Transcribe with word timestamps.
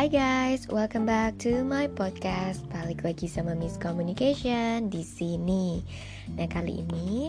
Hai 0.00 0.08
guys, 0.08 0.64
welcome 0.72 1.04
back 1.04 1.36
to 1.44 1.60
my 1.60 1.84
podcast. 1.84 2.64
Balik 2.72 3.04
lagi 3.04 3.28
sama 3.28 3.52
Miss 3.52 3.76
Communication 3.76 4.88
di 4.88 5.04
sini. 5.04 5.84
Nah, 6.40 6.48
kali 6.48 6.80
ini 6.88 7.28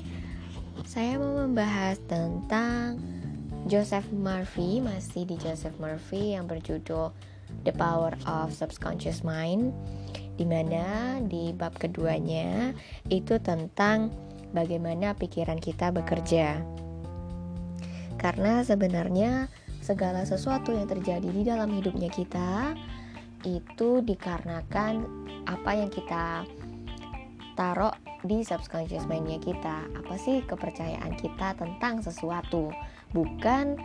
saya 0.88 1.20
mau 1.20 1.36
membahas 1.36 2.00
tentang 2.08 2.96
Joseph 3.68 4.08
Murphy, 4.16 4.80
masih 4.80 5.28
di 5.28 5.36
Joseph 5.36 5.76
Murphy 5.84 6.32
yang 6.32 6.48
berjudul 6.48 7.12
The 7.68 7.76
Power 7.76 8.16
of 8.24 8.56
Subconscious 8.56 9.20
Mind. 9.20 9.76
Di 10.40 10.48
mana 10.48 11.20
di 11.28 11.52
bab 11.52 11.76
keduanya 11.76 12.72
itu 13.12 13.36
tentang 13.44 14.16
bagaimana 14.56 15.12
pikiran 15.20 15.60
kita 15.60 15.92
bekerja. 15.92 16.64
Karena 18.16 18.64
sebenarnya 18.64 19.52
segala 19.82 20.24
sesuatu 20.24 20.72
yang 20.72 20.86
terjadi 20.86 21.26
di 21.26 21.42
dalam 21.42 21.74
hidupnya 21.74 22.08
kita 22.14 22.78
itu 23.42 24.06
dikarenakan 24.06 25.02
apa 25.50 25.72
yang 25.74 25.90
kita 25.90 26.46
taruh 27.58 27.94
di 28.22 28.46
subconscious 28.46 29.10
mindnya 29.10 29.42
kita. 29.42 29.90
Apa 29.98 30.16
sih 30.22 30.46
kepercayaan 30.46 31.18
kita 31.18 31.58
tentang 31.58 32.06
sesuatu? 32.06 32.70
Bukan 33.12 33.76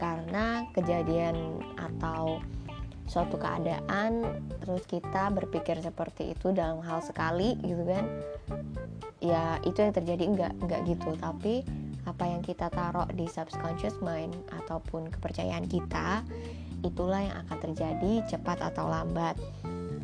karena 0.00 0.66
kejadian 0.72 1.60
atau 1.76 2.40
suatu 3.04 3.36
keadaan 3.36 4.24
terus 4.64 4.88
kita 4.88 5.28
berpikir 5.28 5.76
seperti 5.84 6.32
itu 6.32 6.56
dalam 6.56 6.80
hal 6.80 7.04
sekali 7.04 7.60
gitu 7.60 7.84
kan? 7.84 8.04
Ya 9.20 9.60
itu 9.68 9.78
yang 9.84 9.92
terjadi. 9.92 10.24
Enggak 10.24 10.52
enggak 10.64 10.80
gitu. 10.88 11.12
Tapi 11.20 11.62
apa 12.02 12.24
yang 12.26 12.42
kita 12.42 12.66
taruh 12.70 13.06
di 13.14 13.30
subconscious 13.30 13.98
mind 14.02 14.34
ataupun 14.50 15.06
kepercayaan 15.12 15.70
kita 15.70 16.26
itulah 16.82 17.22
yang 17.22 17.36
akan 17.46 17.58
terjadi 17.62 18.12
cepat 18.26 18.58
atau 18.58 18.90
lambat. 18.90 19.38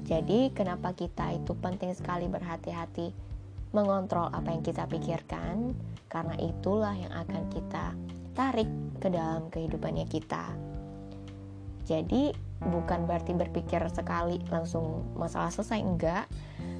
Jadi, 0.06 0.55
kenapa 0.55 0.94
kita 0.94 1.36
itu 1.36 1.52
penting 1.58 1.92
sekali 1.92 2.30
berhati-hati 2.30 3.12
mengontrol 3.77 4.32
apa 4.32 4.48
yang 4.48 4.64
kita 4.64 4.88
pikirkan, 4.88 5.77
karena 6.08 6.32
itulah 6.40 6.96
yang 6.96 7.12
akan 7.12 7.42
kita 7.52 7.92
tarik 8.33 8.70
ke 9.02 9.12
dalam 9.12 9.52
kehidupannya 9.52 10.08
kita. 10.08 10.48
Jadi, 11.84 12.33
bukan 12.62 13.05
berarti 13.05 13.36
berpikir 13.36 13.84
sekali 13.92 14.40
langsung 14.48 15.05
masalah 15.18 15.52
selesai, 15.52 15.84
enggak, 15.84 16.24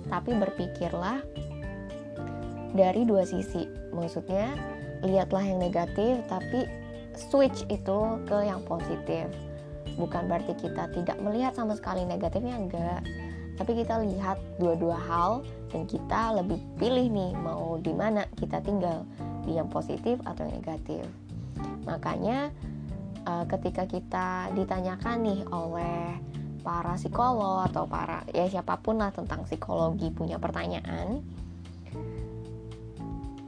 tapi 0.09 0.33
berpikirlah 0.33 1.21
dari 2.73 3.05
dua 3.05 3.29
sisi. 3.29 3.69
Maksudnya, 3.93 4.78
lihatlah 5.03 5.45
yang 5.45 5.59
negatif 5.63 6.23
tapi 6.27 6.67
switch 7.15 7.67
itu 7.69 7.99
ke 8.27 8.39
yang 8.47 8.63
positif. 8.67 9.27
Bukan 9.99 10.31
berarti 10.31 10.55
kita 10.55 10.87
tidak 10.95 11.19
melihat 11.19 11.59
sama 11.59 11.75
sekali 11.75 12.07
negatifnya 12.07 12.55
enggak. 12.55 13.03
Tapi 13.59 13.75
kita 13.75 13.99
lihat 14.07 14.39
dua-dua 14.63 14.95
hal 14.95 15.43
dan 15.75 15.83
kita 15.91 16.39
lebih 16.39 16.63
pilih 16.79 17.11
nih 17.11 17.35
mau 17.35 17.75
di 17.83 17.91
mana 17.91 18.23
kita 18.39 18.63
tinggal 18.63 19.03
di 19.43 19.59
yang 19.59 19.67
positif 19.67 20.23
atau 20.23 20.47
yang 20.47 20.63
negatif. 20.63 21.03
Makanya 21.83 22.55
uh, 23.27 23.45
ketika 23.51 23.83
kita 23.91 24.55
ditanyakan 24.55 25.17
nih 25.27 25.41
oleh 25.51 26.15
para 26.63 26.95
psikolog 26.95 27.67
atau 27.67 27.89
para 27.89 28.23
ya 28.31 28.47
siapa 28.47 28.79
pun 28.79 29.03
lah 29.03 29.11
tentang 29.11 29.43
psikologi 29.47 30.13
punya 30.15 30.39
pertanyaan 30.39 31.23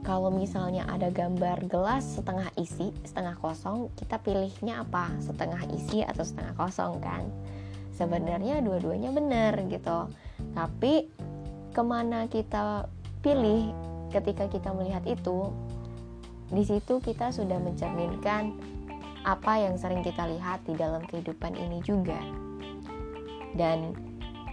kalau 0.01 0.33
misalnya 0.33 0.81
ada 0.89 1.13
gambar 1.13 1.69
gelas 1.69 2.17
setengah 2.17 2.49
isi, 2.57 2.89
setengah 3.05 3.37
kosong, 3.37 3.93
kita 3.93 4.17
pilihnya 4.17 4.81
apa? 4.81 5.13
Setengah 5.21 5.61
isi 5.77 6.01
atau 6.01 6.25
setengah 6.25 6.57
kosong 6.57 6.97
kan? 6.97 7.29
Sebenarnya 7.93 8.65
dua-duanya 8.65 9.13
benar 9.13 9.61
gitu. 9.69 10.09
Tapi 10.57 11.05
ke 11.69 11.81
mana 11.85 12.25
kita 12.25 12.89
pilih 13.21 13.69
ketika 14.09 14.49
kita 14.49 14.73
melihat 14.73 15.05
itu, 15.05 15.53
di 16.49 16.65
situ 16.65 16.97
kita 16.97 17.29
sudah 17.29 17.61
mencerminkan 17.61 18.57
apa 19.21 19.61
yang 19.61 19.77
sering 19.77 20.01
kita 20.01 20.25
lihat 20.25 20.65
di 20.65 20.73
dalam 20.73 21.05
kehidupan 21.05 21.53
ini 21.53 21.77
juga. 21.85 22.17
Dan 23.53 23.93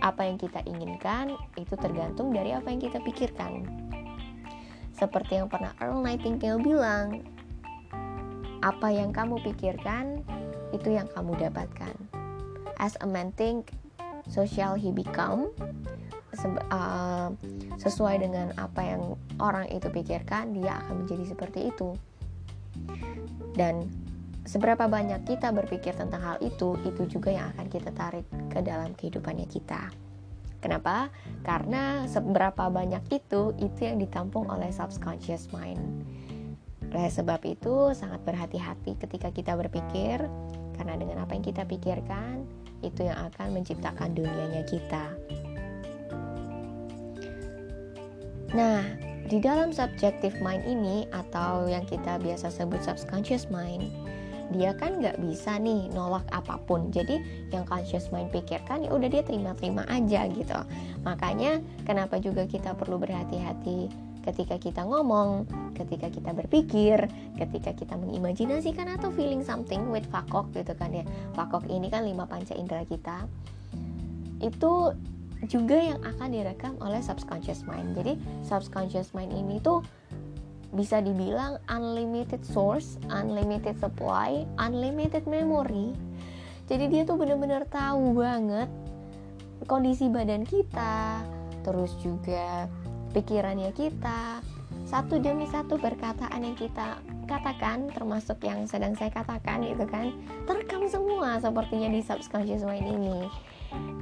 apa 0.05 0.29
yang 0.29 0.37
kita 0.37 0.61
inginkan 0.69 1.35
itu 1.57 1.75
tergantung 1.75 2.37
dari 2.37 2.53
apa 2.53 2.69
yang 2.69 2.85
kita 2.85 3.01
pikirkan. 3.01 3.88
Seperti 4.99 5.39
yang 5.39 5.47
pernah 5.47 5.71
Earl 5.79 6.03
Nightingale 6.03 6.59
bilang, 6.59 7.23
apa 8.67 8.91
yang 8.91 9.15
kamu 9.15 9.39
pikirkan, 9.47 10.27
itu 10.75 10.91
yang 10.91 11.07
kamu 11.15 11.39
dapatkan. 11.39 11.95
As 12.83 12.99
a 12.99 13.07
man 13.07 13.31
think, 13.39 13.71
so 14.27 14.43
shall 14.43 14.75
he 14.75 14.91
become. 14.91 15.55
Uh, 16.71 17.35
sesuai 17.83 18.23
dengan 18.23 18.55
apa 18.59 18.83
yang 18.83 19.19
orang 19.43 19.67
itu 19.71 19.91
pikirkan, 19.91 20.55
dia 20.55 20.83
akan 20.83 21.03
menjadi 21.07 21.35
seperti 21.35 21.71
itu. 21.71 21.95
Dan 23.59 23.91
seberapa 24.47 24.87
banyak 24.87 25.27
kita 25.27 25.51
berpikir 25.51 25.99
tentang 25.99 26.23
hal 26.23 26.39
itu, 26.43 26.79
itu 26.87 27.19
juga 27.19 27.35
yang 27.35 27.51
akan 27.55 27.67
kita 27.67 27.91
tarik 27.91 28.27
ke 28.51 28.63
dalam 28.63 28.95
kehidupannya 28.95 29.47
kita. 29.51 29.91
Kenapa? 30.59 31.15
Karena 31.47 32.03
seberapa 32.11 32.67
banyak 32.67 33.07
itu, 33.15 33.55
itu 33.63 33.81
yang 33.87 34.03
ditampung 34.03 34.51
oleh 34.51 34.75
subconscious 34.75 35.51
mind. 35.55 36.03
Oleh 36.91 37.13
sebab 37.13 37.45
itu, 37.47 37.95
sangat 37.95 38.25
berhati-hati 38.27 38.99
ketika 38.99 39.31
kita 39.31 39.55
berpikir, 39.55 40.19
karena 40.75 40.95
dengan 40.99 41.23
apa 41.23 41.37
yang 41.37 41.45
kita 41.47 41.63
pikirkan, 41.63 42.43
itu 42.83 43.07
yang 43.07 43.19
akan 43.31 43.55
menciptakan 43.55 44.15
dunianya 44.15 44.63
kita. 44.67 45.05
Nah, 48.57 48.81
di 49.29 49.39
dalam 49.45 49.71
subjective 49.77 50.41
mind 50.41 50.65
ini, 50.65 51.05
atau 51.13 51.69
yang 51.69 51.85
kita 51.85 52.17
biasa 52.17 52.49
sebut 52.49 52.81
subconscious 52.81 53.53
mind, 53.53 53.93
dia 54.53 54.73
kan 54.77 55.01
nggak 55.01 55.21
bisa 55.21 55.61
nih 55.61 55.93
nolak 55.93 56.25
apa 56.33 56.57
pun. 56.65 56.89
Jadi 56.89 57.21
yang 57.53 57.69
conscious 57.69 58.09
mind 58.09 58.33
pikirkan 58.33 58.89
ya 58.89 58.91
udah 58.93 59.09
dia 59.09 59.23
terima-terima 59.25 59.85
aja 59.89 60.25
gitu. 60.29 60.59
Makanya 61.05 61.61
kenapa 61.85 62.17
juga 62.21 62.49
kita 62.49 62.73
perlu 62.73 62.97
berhati-hati 62.97 64.09
ketika 64.29 64.61
kita 64.61 64.85
ngomong 64.85 65.49
ketika 65.73 66.13
kita 66.13 66.37
berpikir 66.37 67.09
ketika 67.41 67.73
kita 67.73 67.97
mengimajinasikan 67.97 68.93
atau 68.93 69.09
feeling 69.15 69.41
something 69.41 69.89
with 69.89 70.05
fakok 70.13 70.49
gitu 70.57 70.73
kan 70.77 70.93
ya. 70.93 71.05
Fakok 71.37 71.69
ini 71.69 71.89
kan 71.89 72.05
lima 72.05 72.25
panca 72.25 72.53
indera 72.57 72.85
kita. 72.85 73.29
Itu 74.41 74.95
juga 75.47 75.79
yang 75.79 76.03
akan 76.03 76.35
direkam 76.35 76.75
oleh 76.83 76.99
subconscious 76.99 77.63
mind. 77.63 77.95
Jadi 77.95 78.19
subconscious 78.43 79.15
mind 79.15 79.31
ini 79.31 79.63
tuh 79.63 79.87
bisa 80.73 81.01
dibilang 81.01 81.57
unlimited 81.73 82.45
source, 82.45 83.01
unlimited 83.09 83.81
supply, 83.81 84.45
unlimited 84.61 85.25
memory. 85.25 85.97
Jadi 86.69 86.85
dia 86.93 87.03
tuh 87.09 87.17
bener-bener 87.17 87.65
tahu 87.65 88.13
banget 88.13 88.69
kondisi 89.65 90.13
badan 90.13 90.45
kita, 90.45 91.25
terus 91.65 91.97
juga 92.05 92.69
pikirannya 93.17 93.73
kita, 93.73 94.45
satu 94.85 95.17
demi 95.17 95.49
satu 95.49 95.81
perkataan 95.81 96.45
yang 96.45 96.57
kita 96.57 97.01
katakan, 97.25 97.89
termasuk 97.93 98.37
yang 98.45 98.69
sedang 98.69 98.93
saya 98.93 99.09
katakan 99.09 99.65
itu 99.65 99.89
kan, 99.89 100.13
terekam 100.45 100.85
semua 100.89 101.41
sepertinya 101.41 101.89
di 101.89 102.05
subconscious 102.05 102.65
mind 102.69 102.89
ini. 102.89 103.19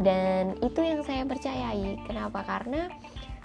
Dan 0.03 0.55
itu 0.63 0.79
yang 0.79 1.03
saya 1.03 1.27
percayai. 1.27 1.99
Kenapa? 2.07 2.47
Karena 2.47 2.87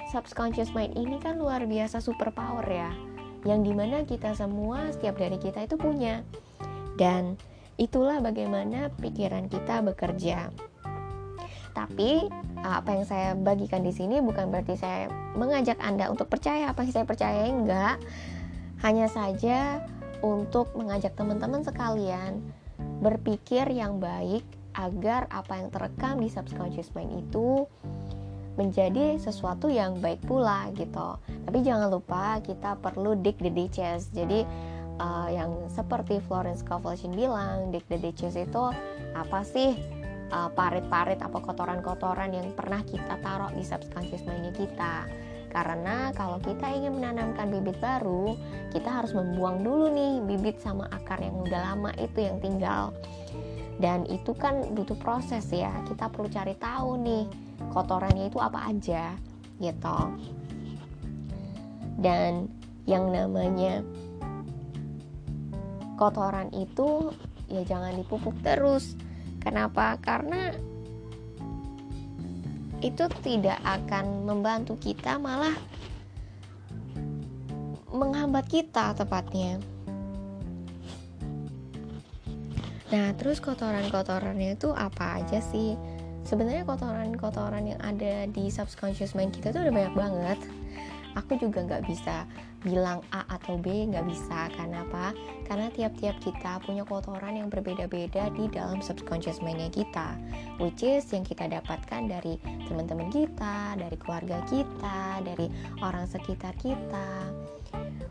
subconscious 0.09 0.73
mind 0.73 0.97
ini 0.97 1.17
kan 1.21 1.37
luar 1.37 1.65
biasa 1.65 2.03
super 2.03 2.29
power 2.35 2.65
ya 2.67 3.10
yang 3.43 3.65
di 3.65 3.73
mana 3.73 4.05
kita 4.05 4.37
semua 4.37 4.89
setiap 4.93 5.17
dari 5.17 5.37
kita 5.41 5.65
itu 5.65 5.75
punya. 5.77 6.21
Dan 6.97 7.37
itulah 7.81 8.21
bagaimana 8.21 8.93
pikiran 9.01 9.49
kita 9.49 9.81
bekerja. 9.81 10.53
Tapi 11.71 12.27
apa 12.61 12.89
yang 12.93 13.05
saya 13.07 13.33
bagikan 13.33 13.81
di 13.81 13.95
sini 13.95 14.19
bukan 14.19 14.51
berarti 14.51 14.75
saya 14.75 15.07
mengajak 15.33 15.79
anda 15.81 16.11
untuk 16.11 16.27
percaya. 16.27 16.69
Apa 16.69 16.83
yang 16.85 16.93
saya 16.93 17.05
percaya? 17.07 17.47
Enggak. 17.47 17.97
Hanya 18.83 19.07
saja 19.07 19.81
untuk 20.21 20.73
mengajak 20.77 21.17
teman-teman 21.17 21.65
sekalian 21.65 22.41
berpikir 23.01 23.65
yang 23.73 23.97
baik 23.97 24.45
agar 24.77 25.27
apa 25.33 25.59
yang 25.59 25.69
terekam 25.73 26.15
di 26.21 26.29
subconscious 26.31 26.93
mind 26.95 27.27
itu 27.27 27.67
menjadi 28.61 29.17
sesuatu 29.17 29.65
yang 29.65 29.97
baik 29.97 30.21
pula 30.29 30.69
gitu. 30.77 31.17
Tapi 31.49 31.65
jangan 31.65 31.89
lupa 31.89 32.37
kita 32.45 32.77
perlu 32.77 33.17
dig 33.17 33.33
the 33.41 33.49
ditches. 33.49 34.13
Jadi 34.13 34.45
uh, 35.01 35.29
yang 35.33 35.65
seperti 35.65 36.21
Florence 36.29 36.61
Scovelson 36.61 37.17
bilang, 37.17 37.73
dig 37.73 37.81
the 37.89 37.97
ditches 37.97 38.37
itu 38.37 38.69
apa 39.17 39.41
sih? 39.41 39.73
Uh, 40.31 40.47
parit-parit 40.55 41.19
apa 41.19 41.43
kotoran-kotoran 41.43 42.31
yang 42.31 42.55
pernah 42.55 42.79
kita 42.87 43.19
taruh 43.19 43.51
di 43.51 43.65
subconscious 43.65 44.23
mindnya 44.23 44.53
kita. 44.55 45.09
Karena 45.51 46.15
kalau 46.15 46.39
kita 46.39 46.71
ingin 46.71 46.95
menanamkan 46.95 47.51
bibit 47.51 47.75
baru, 47.83 48.39
kita 48.71 48.87
harus 48.87 49.11
membuang 49.11 49.59
dulu 49.59 49.91
nih 49.91 50.23
bibit 50.23 50.63
sama 50.63 50.87
akar 50.87 51.19
yang 51.19 51.35
udah 51.35 51.59
lama 51.75 51.91
itu 51.99 52.23
yang 52.23 52.39
tinggal. 52.39 52.95
dan 53.81 54.05
itu 54.05 54.37
kan 54.37 54.61
butuh 54.77 54.95
proses 55.01 55.49
ya 55.49 55.73
kita 55.89 56.05
perlu 56.13 56.29
cari 56.29 56.53
tahu 56.61 57.01
nih 57.01 57.25
kotorannya 57.71 58.27
itu 58.27 58.37
apa 58.37 58.67
aja 58.67 59.15
gitu. 59.57 59.99
Dan 62.01 62.51
yang 62.83 63.09
namanya 63.09 63.85
kotoran 65.95 66.49
itu 66.51 67.13
ya 67.47 67.63
jangan 67.63 67.95
dipupuk 67.95 68.35
terus. 68.43 68.99
Kenapa? 69.41 69.97
Karena 70.03 70.53
itu 72.81 73.05
tidak 73.21 73.61
akan 73.61 74.25
membantu 74.25 74.73
kita 74.81 75.21
malah 75.21 75.53
menghambat 77.93 78.49
kita 78.49 78.97
tepatnya. 78.97 79.61
Nah, 82.91 83.15
terus 83.15 83.39
kotoran-kotorannya 83.39 84.59
itu 84.59 84.73
apa 84.73 85.21
aja 85.23 85.39
sih? 85.39 85.77
Sebenarnya 86.21 86.63
kotoran-kotoran 86.63 87.75
yang 87.75 87.81
ada 87.81 88.29
di 88.29 88.47
subconscious 88.47 89.17
mind 89.17 89.33
kita 89.33 89.49
tuh 89.49 89.65
udah 89.65 89.73
banyak 89.73 89.95
banget. 89.97 90.39
Aku 91.19 91.35
juga 91.35 91.67
nggak 91.67 91.91
bisa 91.91 92.23
bilang 92.63 93.03
A 93.11 93.27
atau 93.27 93.59
B 93.59 93.89
nggak 93.89 94.05
bisa. 94.07 94.47
Karena 94.55 94.85
apa? 94.85 95.11
Karena 95.43 95.67
tiap-tiap 95.73 96.15
kita 96.23 96.63
punya 96.63 96.87
kotoran 96.87 97.35
yang 97.35 97.51
berbeda-beda 97.51 98.31
di 98.31 98.47
dalam 98.47 98.79
subconscious 98.79 99.43
mindnya 99.43 99.67
kita, 99.67 100.15
which 100.61 100.85
is 100.85 101.03
yang 101.11 101.27
kita 101.27 101.51
dapatkan 101.51 102.07
dari 102.07 102.39
teman-teman 102.69 103.11
kita, 103.11 103.75
dari 103.75 103.97
keluarga 103.99 104.39
kita, 104.47 105.19
dari 105.25 105.51
orang 105.83 106.07
sekitar 106.07 106.55
kita, 106.55 107.27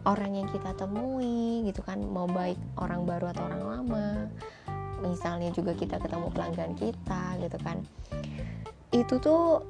orang 0.04 0.36
yang 0.36 0.48
kita 0.52 0.76
temui 0.76 1.64
gitu 1.64 1.80
kan, 1.80 2.04
mau 2.04 2.28
baik 2.28 2.60
orang 2.76 3.08
baru 3.08 3.32
atau 3.32 3.48
orang 3.48 3.64
lama 3.64 4.08
misalnya 5.02 5.50
juga 5.50 5.72
kita 5.74 5.98
ketemu 5.98 6.28
pelanggan 6.32 6.72
kita 6.76 7.22
gitu 7.40 7.58
kan 7.64 7.76
itu 8.90 9.14
tuh 9.18 9.64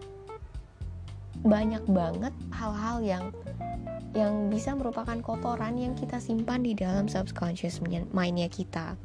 banyak 1.40 1.80
banget 1.88 2.34
hal-hal 2.52 3.00
yang 3.00 3.24
yang 4.12 4.50
bisa 4.50 4.74
merupakan 4.74 5.16
kotoran 5.22 5.78
yang 5.78 5.94
kita 5.94 6.18
simpan 6.18 6.66
di 6.66 6.74
dalam 6.74 7.06
subconscious 7.06 7.78
mindnya 8.10 8.50
kita. 8.50 8.98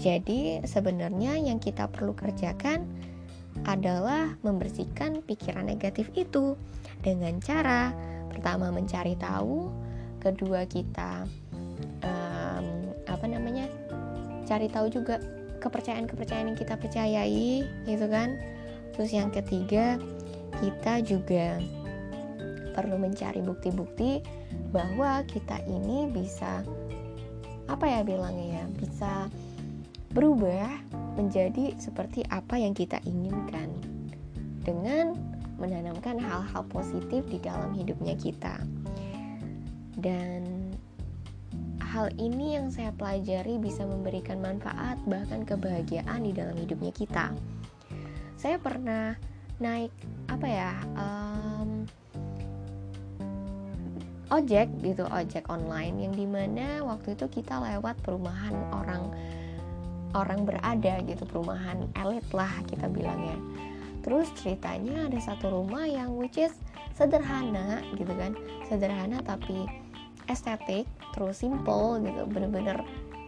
Jadi 0.00 0.64
sebenarnya 0.66 1.38
yang 1.38 1.62
kita 1.62 1.86
perlu 1.86 2.16
kerjakan 2.16 2.88
adalah 3.68 4.34
membersihkan 4.40 5.20
pikiran 5.22 5.68
negatif 5.68 6.08
itu 6.16 6.56
dengan 7.04 7.38
cara 7.38 7.92
pertama 8.32 8.72
mencari 8.72 9.14
tahu, 9.20 9.68
kedua 10.18 10.64
kita 10.64 11.28
cari 14.50 14.66
tahu 14.66 14.90
juga 14.90 15.22
kepercayaan-kepercayaan 15.62 16.50
yang 16.50 16.58
kita 16.58 16.74
percayai 16.74 17.62
gitu 17.86 18.06
kan? 18.10 18.34
Terus 18.98 19.14
yang 19.14 19.30
ketiga 19.30 20.02
kita 20.58 20.98
juga 21.06 21.62
perlu 22.74 22.98
mencari 22.98 23.38
bukti-bukti 23.46 24.26
bahwa 24.74 25.22
kita 25.30 25.62
ini 25.70 26.10
bisa 26.10 26.66
apa 27.70 27.86
ya 27.86 28.02
bilangnya 28.02 28.58
ya 28.58 28.64
bisa 28.74 29.12
berubah 30.10 30.66
menjadi 31.14 31.78
seperti 31.78 32.26
apa 32.34 32.58
yang 32.58 32.74
kita 32.74 32.98
inginkan 33.06 33.70
dengan 34.66 35.14
menanamkan 35.62 36.18
hal-hal 36.18 36.66
positif 36.66 37.22
di 37.30 37.38
dalam 37.38 37.70
hidupnya 37.76 38.18
kita. 38.18 38.58
Dan 40.00 40.59
hal 41.90 42.06
ini 42.22 42.54
yang 42.54 42.70
saya 42.70 42.94
pelajari 42.94 43.58
bisa 43.58 43.82
memberikan 43.82 44.38
manfaat 44.38 44.94
bahkan 45.10 45.42
kebahagiaan 45.42 46.22
di 46.22 46.30
dalam 46.30 46.54
hidupnya 46.54 46.94
kita. 46.94 47.34
Saya 48.38 48.62
pernah 48.62 49.18
naik 49.58 49.90
apa 50.30 50.46
ya 50.46 50.72
um, 50.94 51.84
ojek 54.30 54.70
gitu 54.86 55.04
ojek 55.10 55.44
online 55.50 56.06
yang 56.06 56.14
di 56.14 56.24
mana 56.24 56.80
waktu 56.86 57.18
itu 57.18 57.26
kita 57.28 57.58
lewat 57.58 57.98
perumahan 58.06 58.54
orang 58.70 59.10
orang 60.14 60.46
berada 60.46 61.02
gitu 61.04 61.26
perumahan 61.26 61.84
elit 61.98 62.24
lah 62.30 62.50
kita 62.70 62.86
bilangnya 62.88 63.36
terus 64.00 64.32
ceritanya 64.38 65.12
ada 65.12 65.20
satu 65.20 65.60
rumah 65.60 65.84
yang 65.84 66.16
which 66.16 66.40
is 66.40 66.56
sederhana 66.96 67.84
gitu 68.00 68.14
kan 68.16 68.32
sederhana 68.64 69.20
tapi 69.20 69.68
estetik 70.30 70.86
terus 71.10 71.42
simple 71.42 71.98
gitu 72.06 72.22
bener-bener 72.30 72.78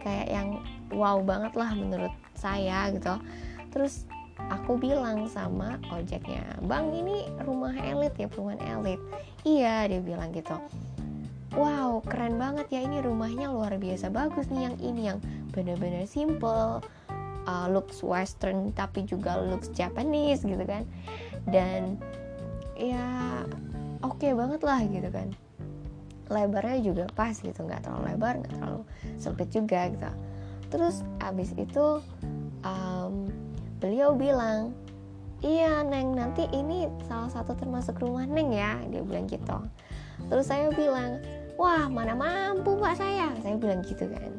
kayak 0.03 0.27
yang 0.31 0.59
wow 0.91 1.19
banget 1.23 1.55
lah 1.55 1.71
menurut 1.73 2.13
saya 2.35 2.91
gitu. 2.91 3.15
Terus 3.71 4.05
aku 4.51 4.75
bilang 4.75 5.25
sama 5.31 5.79
ojeknya 5.89 6.43
bang 6.67 6.91
ini 6.91 7.31
rumah 7.47 7.73
elit 7.73 8.13
ya 8.19 8.27
perumahan 8.27 8.61
elit. 8.79 8.99
Iya 9.47 9.87
dia 9.87 10.01
bilang 10.03 10.35
gitu. 10.35 10.59
Wow 11.55 12.03
keren 12.03 12.35
banget 12.37 12.67
ya 12.69 12.81
ini 12.83 12.99
rumahnya 12.99 13.49
luar 13.49 13.77
biasa 13.77 14.09
bagus 14.11 14.49
nih 14.51 14.69
yang 14.69 14.75
ini 14.81 15.01
yang 15.13 15.19
bener-bener 15.53 16.03
simple 16.09 16.81
uh, 17.45 17.67
looks 17.69 18.01
western 18.01 18.73
tapi 18.73 19.05
juga 19.05 19.39
looks 19.39 19.71
Japanese 19.71 20.43
gitu 20.43 20.61
kan. 20.67 20.83
Dan 21.47 21.97
ya 22.75 23.05
oke 24.03 24.19
okay 24.19 24.35
banget 24.35 24.61
lah 24.65 24.81
gitu 24.83 25.09
kan 25.13 25.29
lebarnya 26.31 26.79
juga 26.79 27.05
pas 27.11 27.35
gitu 27.35 27.55
nggak 27.55 27.83
terlalu 27.83 28.15
lebar 28.15 28.33
nggak 28.39 28.53
terlalu 28.55 28.81
sempit 29.19 29.49
juga 29.51 29.89
gitu. 29.91 30.11
Terus 30.71 31.05
abis 31.21 31.53
itu 31.59 31.99
um, 32.63 33.27
beliau 33.83 34.15
bilang 34.15 34.71
iya 35.43 35.83
neng 35.83 36.15
nanti 36.15 36.47
ini 36.55 36.87
salah 37.05 37.27
satu 37.27 37.53
termasuk 37.59 37.99
rumah 37.99 38.23
neng 38.23 38.55
ya 38.55 38.79
dia 38.87 39.03
bilang 39.03 39.27
gitu. 39.27 39.57
Terus 40.31 40.47
saya 40.47 40.71
bilang 40.71 41.19
wah 41.59 41.85
mana 41.91 42.15
mampu 42.15 42.79
pak 42.79 42.95
saya? 42.97 43.29
Saya 43.43 43.59
bilang 43.59 43.83
gitu 43.83 44.07
kan. 44.07 44.31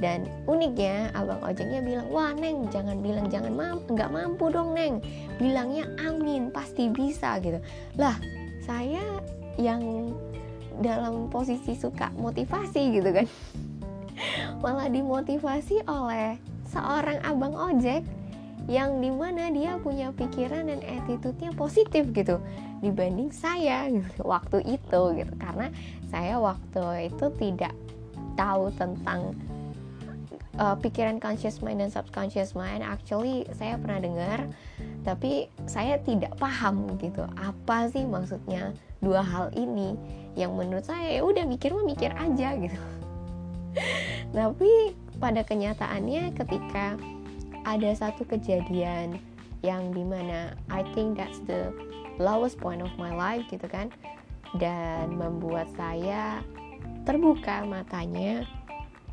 Dan 0.00 0.28
uniknya 0.48 1.12
abang 1.12 1.40
ojeknya 1.44 1.84
bilang 1.84 2.06
wah 2.08 2.32
neng 2.32 2.68
jangan 2.72 3.00
bilang 3.00 3.28
jangan 3.28 3.52
mampu 3.52 3.96
nggak 3.96 4.12
mampu 4.12 4.52
dong 4.52 4.76
neng. 4.76 5.00
Bilangnya 5.40 5.88
amin 6.04 6.52
pasti 6.52 6.92
bisa 6.92 7.40
gitu. 7.40 7.58
Lah 7.96 8.16
saya 8.60 9.02
yang 9.56 10.12
dalam 10.80 11.28
posisi 11.28 11.76
suka 11.76 12.10
motivasi 12.16 12.82
gitu 12.96 13.10
kan. 13.12 13.26
Malah 14.64 14.88
dimotivasi 14.88 15.84
oleh 15.84 16.40
seorang 16.68 17.20
abang 17.24 17.52
ojek 17.56 18.04
yang 18.68 19.00
di 19.00 19.08
mana 19.08 19.48
dia 19.50 19.80
punya 19.80 20.12
pikiran 20.12 20.68
dan 20.68 20.80
attitude-nya 20.84 21.50
positif 21.56 22.06
gitu 22.12 22.38
dibanding 22.80 23.28
saya 23.32 23.88
gitu, 23.92 24.24
waktu 24.24 24.64
itu 24.64 25.00
gitu. 25.16 25.32
Karena 25.36 25.68
saya 26.08 26.40
waktu 26.40 27.12
itu 27.12 27.26
tidak 27.36 27.72
tahu 28.36 28.72
tentang 28.76 29.36
uh, 30.60 30.76
pikiran 30.76 31.20
conscious 31.20 31.60
mind 31.60 31.84
dan 31.84 31.90
subconscious 31.92 32.56
mind. 32.56 32.84
Actually 32.84 33.48
saya 33.56 33.76
pernah 33.80 34.00
dengar 34.00 34.38
tapi 35.04 35.48
saya 35.64 35.96
tidak 36.00 36.36
paham 36.36 36.96
gitu. 37.00 37.24
Apa 37.36 37.88
sih 37.88 38.04
maksudnya 38.04 38.76
dua 39.00 39.24
hal 39.24 39.48
ini 39.56 39.96
yang 40.38 40.54
menurut 40.54 40.86
saya 40.86 41.18
ya 41.18 41.22
udah 41.26 41.44
mikir 41.46 41.74
mah 41.74 41.86
mikir 41.86 42.10
aja 42.14 42.54
gitu 42.58 42.80
tapi 44.36 44.94
pada 45.18 45.42
kenyataannya 45.42 46.32
ketika 46.38 46.96
ada 47.66 47.90
satu 47.92 48.24
kejadian 48.24 49.20
yang 49.60 49.92
di 49.92 50.00
mana 50.06 50.56
I 50.72 50.86
think 50.96 51.20
that's 51.20 51.42
the 51.44 51.74
lowest 52.16 52.56
point 52.56 52.80
of 52.80 52.92
my 52.96 53.12
life 53.12 53.44
gitu 53.52 53.68
kan 53.68 53.92
dan 54.58 55.14
membuat 55.14 55.68
saya 55.76 56.42
terbuka 57.04 57.62
matanya 57.68 58.44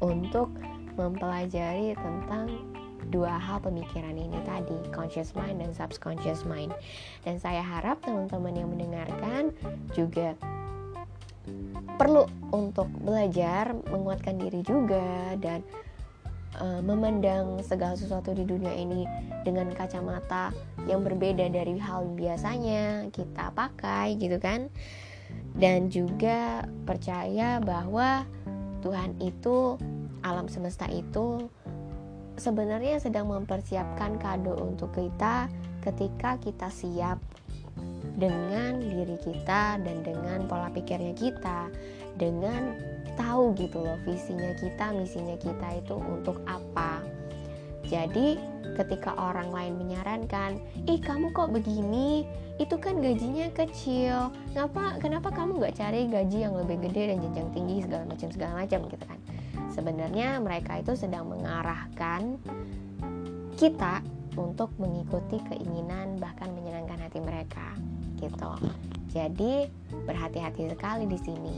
untuk 0.02 0.50
mempelajari 0.98 1.94
tentang 1.94 2.50
dua 3.14 3.40
hal 3.40 3.64
pemikiran 3.64 4.18
ini 4.18 4.36
tadi, 4.44 4.76
conscious 4.92 5.32
mind 5.38 5.64
dan 5.64 5.72
subconscious 5.72 6.44
mind. 6.44 6.74
Dan 7.24 7.40
saya 7.40 7.64
harap 7.64 8.04
teman-teman 8.04 8.54
yang 8.58 8.70
mendengarkan 8.74 9.56
juga 9.96 10.36
perlu 11.98 12.30
untuk 12.54 12.88
belajar 13.02 13.74
menguatkan 13.90 14.38
diri 14.38 14.62
juga 14.62 15.34
dan 15.42 15.66
uh, 16.62 16.82
memandang 16.86 17.60
segala 17.66 17.98
sesuatu 17.98 18.32
di 18.32 18.46
dunia 18.46 18.72
ini 18.74 19.04
dengan 19.42 19.72
kacamata 19.74 20.54
yang 20.86 21.02
berbeda 21.02 21.50
dari 21.50 21.76
hal 21.82 22.08
biasanya 22.14 23.10
kita 23.12 23.52
pakai 23.54 24.16
gitu 24.18 24.38
kan. 24.38 24.70
Dan 25.58 25.90
juga 25.90 26.64
percaya 26.86 27.58
bahwa 27.60 28.24
Tuhan 28.86 29.18
itu 29.20 29.76
alam 30.22 30.46
semesta 30.48 30.86
itu 30.88 31.50
sebenarnya 32.38 33.02
sedang 33.02 33.34
mempersiapkan 33.34 34.22
kado 34.22 34.54
untuk 34.62 34.94
kita 34.94 35.50
ketika 35.82 36.38
kita 36.38 36.70
siap 36.70 37.18
dengan 38.18 38.82
diri 38.82 39.18
kita 39.22 39.78
dan 39.78 40.02
dengan 40.02 40.50
pola 40.50 40.74
pikirnya 40.74 41.14
kita 41.14 41.70
dengan 42.18 42.74
tahu 43.14 43.54
gitu 43.58 43.86
loh 43.86 43.98
visinya 44.06 44.54
kita 44.58 44.90
misinya 44.94 45.38
kita 45.38 45.82
itu 45.82 45.96
untuk 45.98 46.42
apa 46.50 47.02
Jadi, 47.88 48.36
ketika 48.76 49.16
orang 49.16 49.48
lain 49.48 49.80
menyarankan, 49.80 50.60
"Ih, 50.92 51.00
kamu 51.00 51.32
kok 51.32 51.56
begini? 51.56 52.28
Itu 52.60 52.76
kan 52.76 53.00
gajinya 53.00 53.48
kecil. 53.56 54.28
Ngapa 54.52 55.00
kenapa 55.00 55.32
kamu 55.32 55.56
nggak 55.64 55.76
cari 55.80 56.12
gaji 56.12 56.38
yang 56.44 56.60
lebih 56.60 56.84
gede 56.84 57.16
dan 57.16 57.24
jenjang 57.24 57.50
tinggi 57.56 57.76
segala 57.88 58.04
macam 58.04 58.28
segala 58.28 58.54
macam?" 58.60 58.80
gitu 58.92 59.06
kan. 59.08 59.20
Sebenarnya 59.72 60.36
mereka 60.44 60.84
itu 60.84 61.00
sedang 61.00 61.32
mengarahkan 61.32 62.36
kita 63.56 64.04
untuk 64.36 64.70
mengikuti 64.78 65.40
keinginan 65.48 66.20
bahkan 66.20 66.52
hati 67.18 67.26
mereka 67.26 67.68
gitu. 68.22 68.52
Jadi 69.10 69.66
berhati-hati 70.06 70.70
sekali 70.70 71.10
di 71.10 71.18
sini. 71.18 71.58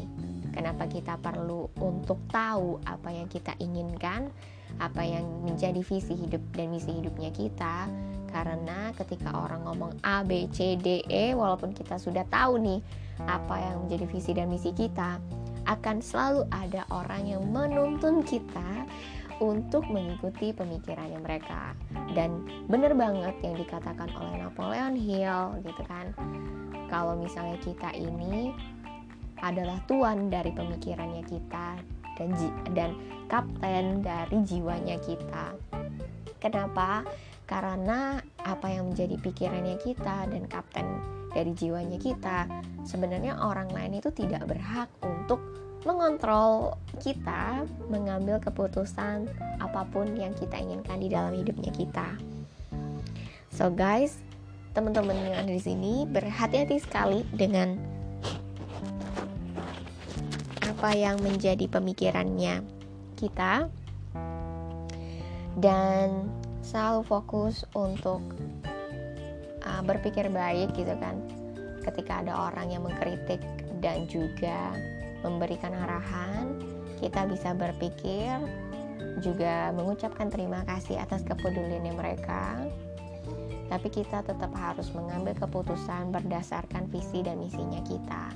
Kenapa 0.56 0.88
kita 0.88 1.20
perlu 1.20 1.68
untuk 1.78 2.20
tahu 2.32 2.80
apa 2.88 3.12
yang 3.12 3.28
kita 3.28 3.54
inginkan, 3.60 4.32
apa 4.80 5.04
yang 5.04 5.24
menjadi 5.44 5.84
visi 5.84 6.16
hidup 6.16 6.42
dan 6.56 6.72
misi 6.72 6.96
hidupnya 6.96 7.30
kita? 7.36 7.92
Karena 8.32 8.94
ketika 8.96 9.34
orang 9.36 9.66
ngomong 9.66 10.00
A, 10.06 10.24
B, 10.24 10.48
C, 10.54 10.78
D, 10.80 11.04
E, 11.10 11.36
walaupun 11.36 11.74
kita 11.76 12.00
sudah 12.00 12.24
tahu 12.30 12.62
nih 12.62 12.80
apa 13.28 13.56
yang 13.60 13.76
menjadi 13.86 14.06
visi 14.08 14.32
dan 14.32 14.48
misi 14.48 14.72
kita, 14.72 15.20
akan 15.68 16.02
selalu 16.02 16.48
ada 16.50 16.88
orang 16.90 17.30
yang 17.30 17.44
menuntun 17.46 18.26
kita 18.26 18.88
untuk 19.40 19.88
mengikuti 19.88 20.52
pemikirannya 20.52 21.20
mereka. 21.20 21.76
Dan 22.16 22.46
bener 22.68 22.96
banget 22.96 23.36
yang 23.44 23.56
dikatakan 23.56 24.12
oleh 24.16 24.44
Napoleon 24.44 24.96
Hill 24.96 25.64
gitu 25.64 25.84
kan. 25.88 26.12
Kalau 26.92 27.16
misalnya 27.16 27.58
kita 27.64 27.96
ini 27.96 28.52
adalah 29.40 29.80
tuan 29.88 30.28
dari 30.28 30.52
pemikirannya 30.52 31.24
kita 31.24 31.80
dan 32.20 32.30
dan 32.76 32.92
kapten 33.32 34.04
dari 34.04 34.38
jiwanya 34.44 35.00
kita. 35.00 35.56
Kenapa? 36.44 37.08
Karena 37.48 38.20
apa 38.44 38.68
yang 38.70 38.94
menjadi 38.94 39.16
pikirannya 39.18 39.80
kita 39.82 40.28
dan 40.30 40.44
kapten 40.46 40.86
dari 41.34 41.54
jiwanya 41.54 41.98
kita 41.98 42.50
sebenarnya 42.84 43.38
orang 43.38 43.70
lain 43.70 44.02
itu 44.02 44.10
tidak 44.14 44.50
berhak 44.50 44.90
untuk 45.06 45.42
mengontrol 45.88 46.76
kita 47.00 47.64
mengambil 47.88 48.40
keputusan 48.44 49.32
apa 49.64 49.88
pun 49.88 50.12
yang 50.20 50.36
kita 50.36 50.60
inginkan 50.60 51.00
di 51.00 51.08
dalam 51.08 51.32
hidupnya 51.32 51.72
kita. 51.72 52.20
So 53.56 53.72
guys, 53.72 54.20
teman-teman 54.76 55.16
yang 55.16 55.44
ada 55.46 55.52
di 55.52 55.62
sini 55.64 56.04
berhati-hati 56.08 56.78
sekali 56.84 57.24
dengan 57.32 57.80
apa 60.68 60.96
yang 60.96 61.20
menjadi 61.20 61.68
pemikirannya 61.68 62.64
kita 63.20 63.68
dan 65.60 66.32
selalu 66.64 67.04
fokus 67.04 67.68
untuk 67.76 68.24
uh, 69.68 69.82
berpikir 69.84 70.32
baik 70.32 70.72
gitu 70.72 70.96
kan 71.04 71.20
ketika 71.84 72.24
ada 72.24 72.32
orang 72.52 72.72
yang 72.72 72.88
mengkritik 72.88 73.44
dan 73.84 74.08
juga 74.08 74.72
memberikan 75.26 75.76
arahan, 75.76 76.60
kita 77.00 77.28
bisa 77.28 77.56
berpikir 77.56 78.40
juga 79.20 79.72
mengucapkan 79.76 80.32
terima 80.32 80.64
kasih 80.68 81.00
atas 81.00 81.24
kepeduliannya 81.28 81.94
mereka. 81.96 82.64
Tapi 83.70 83.88
kita 83.94 84.26
tetap 84.26 84.50
harus 84.58 84.90
mengambil 84.98 85.38
keputusan 85.38 86.10
berdasarkan 86.10 86.90
visi 86.90 87.22
dan 87.22 87.38
misinya 87.38 87.80
kita. 87.86 88.34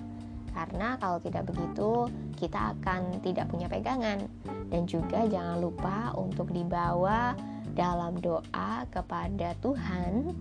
Karena 0.54 1.02
kalau 1.02 1.18
tidak 1.18 1.50
begitu, 1.50 2.08
kita 2.38 2.78
akan 2.78 3.18
tidak 3.25 3.50
punya 3.50 3.66
pegangan. 3.66 4.30
Dan 4.70 4.86
juga 4.86 5.25
jangan 5.25 5.58
lupa 5.58 6.13
untuk 6.13 6.54
dibawa 6.54 7.34
dalam 7.74 8.22
doa 8.22 8.86
kepada 8.94 9.58
Tuhan 9.58 10.38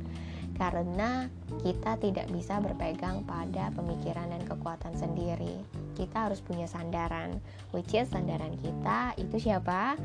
karena 0.52 1.32
kita 1.64 1.96
tidak 1.96 2.28
bisa 2.28 2.60
berpegang 2.60 3.24
pada 3.24 3.72
pemikiran 3.72 4.28
dan 4.28 4.42
kekuatan 4.44 4.92
sendiri. 4.94 5.64
Kita 5.92 6.28
harus 6.28 6.40
punya 6.40 6.64
sandaran, 6.64 7.38
which 7.70 7.92
is 7.92 8.08
sandaran 8.08 8.56
kita 8.60 9.16
itu 9.20 9.50
siapa? 9.50 9.96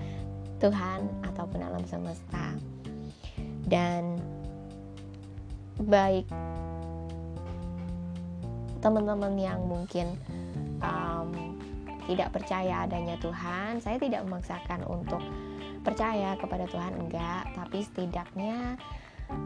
Tuhan 0.57 1.05
ataupun 1.25 1.59
alam 1.61 1.85
semesta. 1.85 2.57
Dan 3.67 4.17
baik 5.77 6.25
teman-teman 8.81 9.33
yang 9.37 9.61
mungkin 9.65 10.17
um, 10.81 11.57
tidak 12.07 12.31
percaya 12.31 12.87
adanya 12.87 13.19
Tuhan, 13.19 13.83
saya 13.83 13.99
tidak 13.99 14.23
memaksakan 14.25 14.87
untuk 14.87 15.19
percaya 15.83 16.39
kepada 16.39 16.65
Tuhan 16.71 16.95
enggak, 16.95 17.51
tapi 17.53 17.83
setidaknya 17.83 18.79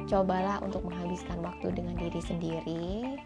cobalah 0.05 0.61
untuk 0.61 0.85
menghabiskan 0.85 1.41
waktu 1.41 1.73
dengan 1.73 1.97
diri 1.97 2.21
sendiri 2.21 3.17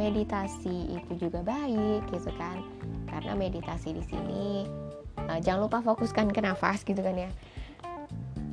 meditasi 0.00 0.96
itu 0.96 1.28
juga 1.28 1.44
baik 1.44 2.08
gitu 2.08 2.32
kan 2.40 2.64
karena 3.12 3.36
meditasi 3.36 3.92
di 3.92 4.00
sini 4.00 4.64
uh, 5.28 5.36
jangan 5.44 5.68
lupa 5.68 5.84
fokuskan 5.84 6.32
ke 6.32 6.40
nafas 6.40 6.80
gitu 6.88 7.04
kan 7.04 7.12
ya 7.12 7.28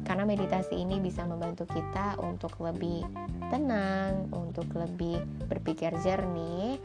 karena 0.04 0.24
meditasi 0.24 0.84
ini 0.84 1.04
bisa 1.04 1.28
membantu 1.28 1.68
kita 1.68 2.16
untuk 2.24 2.56
lebih 2.64 3.04
tenang, 3.52 4.32
untuk 4.32 4.72
lebih 4.72 5.20
berpikir 5.52 5.92
jernih, 6.00 6.80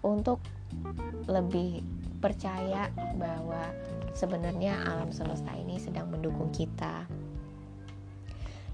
untuk 0.00 0.40
lebih 1.28 1.84
percaya 2.24 2.88
bahwa 3.20 3.60
sebenarnya 4.16 4.88
alam 4.88 5.12
semesta 5.12 5.52
ini 5.52 5.76
sedang 5.76 6.08
mendukung 6.08 6.48
kita. 6.48 7.04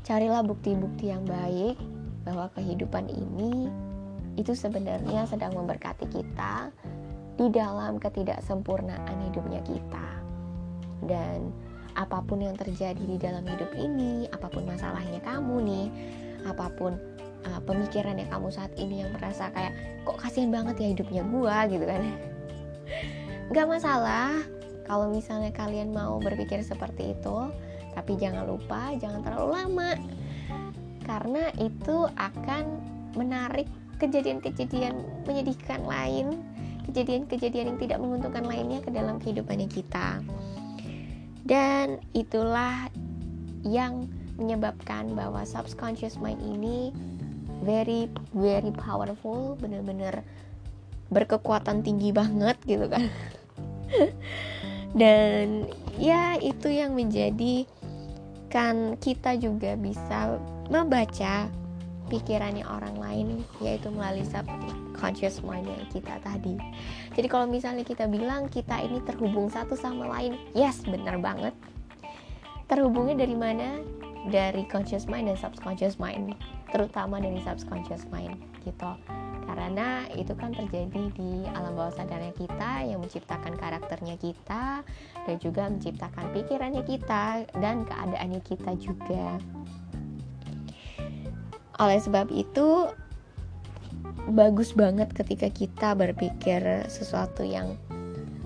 Carilah 0.07 0.47
bukti-bukti 0.47 1.11
yang 1.11 1.27
baik 1.27 1.75
bahwa 2.23 2.55
kehidupan 2.55 3.11
ini 3.11 3.67
itu 4.39 4.55
sebenarnya 4.55 5.27
sedang 5.27 5.53
memberkati 5.59 6.07
kita 6.07 6.71
di 7.35 7.51
dalam 7.51 7.99
ketidaksempurnaan 7.99 9.27
hidupnya 9.27 9.59
kita. 9.67 10.09
Dan 11.03 11.51
apa 11.99 12.23
pun 12.23 12.39
yang 12.39 12.55
terjadi 12.55 12.99
di 12.99 13.19
dalam 13.19 13.43
hidup 13.43 13.75
ini, 13.75 14.31
apa 14.31 14.47
pun 14.47 14.63
masalahnya 14.63 15.19
kamu 15.27 15.57
nih, 15.67 15.87
apa 16.47 16.71
pun 16.79 16.95
uh, 17.43 17.61
pemikirannya 17.67 18.31
kamu 18.31 18.55
saat 18.55 18.71
ini 18.79 19.03
yang 19.03 19.11
merasa 19.11 19.51
kayak 19.51 19.75
kok 20.07 20.23
kasihan 20.23 20.55
banget 20.55 20.79
ya 20.79 20.89
hidupnya 20.95 21.23
gua 21.27 21.67
gitu 21.67 21.83
kan. 21.83 22.03
Gak 23.55 23.67
masalah 23.67 24.39
kalau 24.87 25.11
misalnya 25.11 25.51
kalian 25.51 25.91
mau 25.91 26.23
berpikir 26.23 26.63
seperti 26.63 27.19
itu, 27.19 27.51
tapi 27.99 28.15
jangan 28.15 28.47
lupa 28.47 28.95
jangan 28.95 29.27
terlalu 29.27 29.49
lama 29.59 29.91
karena 31.09 31.49
itu 31.57 32.05
akan 32.21 32.65
menarik 33.17 33.67
kejadian-kejadian 33.99 34.95
menyedihkan 35.27 35.83
lain 35.85 36.39
kejadian-kejadian 36.89 37.77
yang 37.77 37.79
tidak 37.79 37.99
menguntungkan 38.01 38.49
lainnya 38.49 38.81
ke 38.81 38.89
dalam 38.89 39.21
kehidupannya 39.21 39.69
kita. 39.69 40.25
Dan 41.45 42.01
itulah 42.17 42.89
yang 43.65 44.09
menyebabkan 44.41 45.13
bahwa 45.13 45.45
subconscious 45.45 46.17
mind 46.17 46.41
ini 46.41 46.95
very 47.61 48.09
very 48.33 48.73
powerful 48.73 49.59
bener-bener 49.61 50.25
berkekuatan 51.13 51.85
tinggi 51.85 52.13
banget 52.13 52.57
gitu 52.65 52.89
kan. 52.89 53.05
Dan 54.97 55.69
ya 56.01 56.41
itu 56.41 56.73
yang 56.73 56.97
menjadi 56.97 57.69
kan 58.49 58.97
kita 58.97 59.37
juga 59.37 59.77
bisa 59.77 60.41
membaca 60.73 61.53
pikirannya 62.09 62.65
orang 62.65 62.97
lain 62.97 63.27
yaitu 63.61 63.93
melalui 63.93 64.25
subconscious 64.25 65.45
mind 65.45 65.69
yang 65.69 65.85
kita 65.93 66.17
tadi. 66.25 66.57
Jadi 67.15 67.27
kalau 67.29 67.47
misalnya 67.47 67.85
kita 67.85 68.09
bilang 68.09 68.49
kita 68.49 68.81
ini 68.81 69.05
terhubung 69.05 69.53
satu 69.53 69.77
sama 69.77 70.09
lain, 70.19 70.37
yes 70.57 70.83
benar 70.89 71.21
banget. 71.21 71.53
Terhubungnya 72.69 73.17
dari 73.17 73.37
mana? 73.37 73.81
Dari 74.29 74.67
conscious 74.69 75.09
mind 75.09 75.33
dan 75.33 75.39
subconscious 75.41 75.97
mind, 75.97 76.37
terutama 76.69 77.23
dari 77.23 77.41
subconscious 77.41 78.05
mind 78.13 78.37
gitu 78.67 78.93
karena 79.49 80.05
itu 80.13 80.37
kan 80.37 80.53
terjadi 80.53 81.09
di 81.17 81.49
alam 81.57 81.73
bawah 81.73 81.91
sadarnya 81.97 82.37
kita 82.37 82.85
yang 82.85 83.01
menciptakan 83.01 83.57
karakternya 83.57 84.21
kita 84.21 84.85
dan 85.25 85.37
juga 85.41 85.73
menciptakan 85.73 86.31
pikirannya 86.37 86.85
kita 86.85 87.49
dan 87.57 87.89
keadaannya 87.89 88.45
kita 88.45 88.77
juga 88.77 89.41
oleh 91.79 91.99
sebab 92.03 92.29
itu 92.35 92.91
bagus 94.35 94.75
banget 94.77 95.09
ketika 95.15 95.49
kita 95.49 95.95
berpikir 95.95 96.85
sesuatu 96.91 97.47
yang 97.47 97.79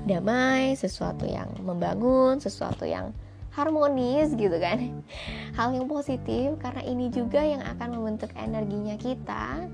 damai, 0.04 0.76
sesuatu 0.76 1.26
yang 1.26 1.48
membangun, 1.64 2.38
sesuatu 2.38 2.84
yang 2.84 3.10
harmonis 3.52 4.36
gitu 4.36 4.56
kan. 4.60 5.02
Hal 5.58 5.72
yang 5.74 5.88
positif 5.88 6.60
karena 6.60 6.82
ini 6.84 7.08
juga 7.08 7.42
yang 7.42 7.64
akan 7.64 7.98
membentuk 7.98 8.30
energinya 8.36 8.94
kita. 9.00 9.66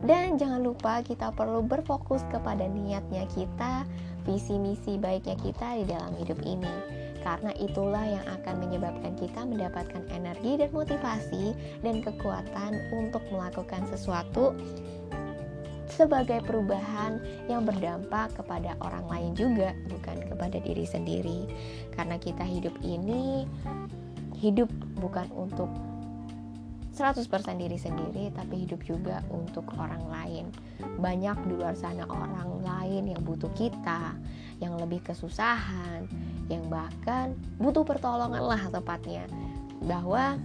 Dan 0.00 0.40
jangan 0.40 0.64
lupa 0.64 1.04
kita 1.04 1.28
perlu 1.36 1.60
berfokus 1.60 2.24
kepada 2.32 2.64
niatnya 2.64 3.28
kita 3.28 3.84
visi 4.24 4.56
misi 4.56 4.96
baiknya 4.96 5.36
kita 5.36 5.76
di 5.76 5.84
dalam 5.84 6.16
hidup 6.16 6.40
ini 6.40 6.99
karena 7.20 7.52
itulah 7.60 8.02
yang 8.02 8.24
akan 8.40 8.54
menyebabkan 8.64 9.12
kita 9.16 9.44
mendapatkan 9.44 10.04
energi 10.12 10.60
dan 10.60 10.70
motivasi 10.72 11.44
dan 11.84 12.00
kekuatan 12.00 12.72
untuk 12.96 13.20
melakukan 13.28 13.84
sesuatu 13.88 14.56
sebagai 15.90 16.40
perubahan 16.46 17.18
yang 17.50 17.66
berdampak 17.66 18.30
kepada 18.38 18.78
orang 18.80 19.04
lain 19.10 19.32
juga, 19.34 19.74
bukan 19.90 20.22
kepada 20.22 20.62
diri 20.62 20.86
sendiri. 20.86 21.50
Karena 21.92 22.16
kita 22.16 22.46
hidup 22.46 22.72
ini 22.80 23.44
hidup 24.40 24.70
bukan 24.96 25.28
untuk 25.36 25.68
100% 27.00 27.26
diri 27.56 27.80
sendiri 27.80 28.28
tapi 28.32 28.68
hidup 28.68 28.80
juga 28.84 29.24
untuk 29.32 29.64
orang 29.76 30.04
lain. 30.08 30.44
Banyak 31.00 31.48
di 31.48 31.54
luar 31.56 31.72
sana 31.76 32.04
orang 32.08 32.60
lain 32.60 33.16
yang 33.16 33.22
butuh 33.24 33.50
kita, 33.56 34.16
yang 34.60 34.76
lebih 34.76 35.00
kesusahan, 35.00 36.04
yang 36.50 36.66
bahkan 36.66 37.32
butuh 37.62 37.86
pertolongan 37.86 38.42
lah 38.42 38.62
tepatnya. 38.68 39.24
Bahwa 39.86 40.36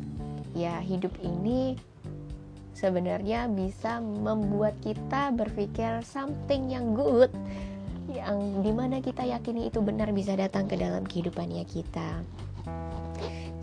ya 0.55 0.79
hidup 0.79 1.12
ini 1.19 1.75
sebenarnya 2.77 3.50
bisa 3.50 4.00
membuat 4.00 4.77
kita 4.85 5.33
berpikir 5.33 6.05
something 6.05 6.69
yang 6.69 6.93
good 6.93 7.33
yang 8.12 8.62
di 8.62 8.71
mana 8.71 9.01
kita 9.01 9.25
yakini 9.25 9.67
itu 9.67 9.81
benar 9.81 10.13
bisa 10.13 10.38
datang 10.38 10.69
ke 10.69 10.77
dalam 10.77 11.03
kehidupannya 11.03 11.65
kita 11.65 12.21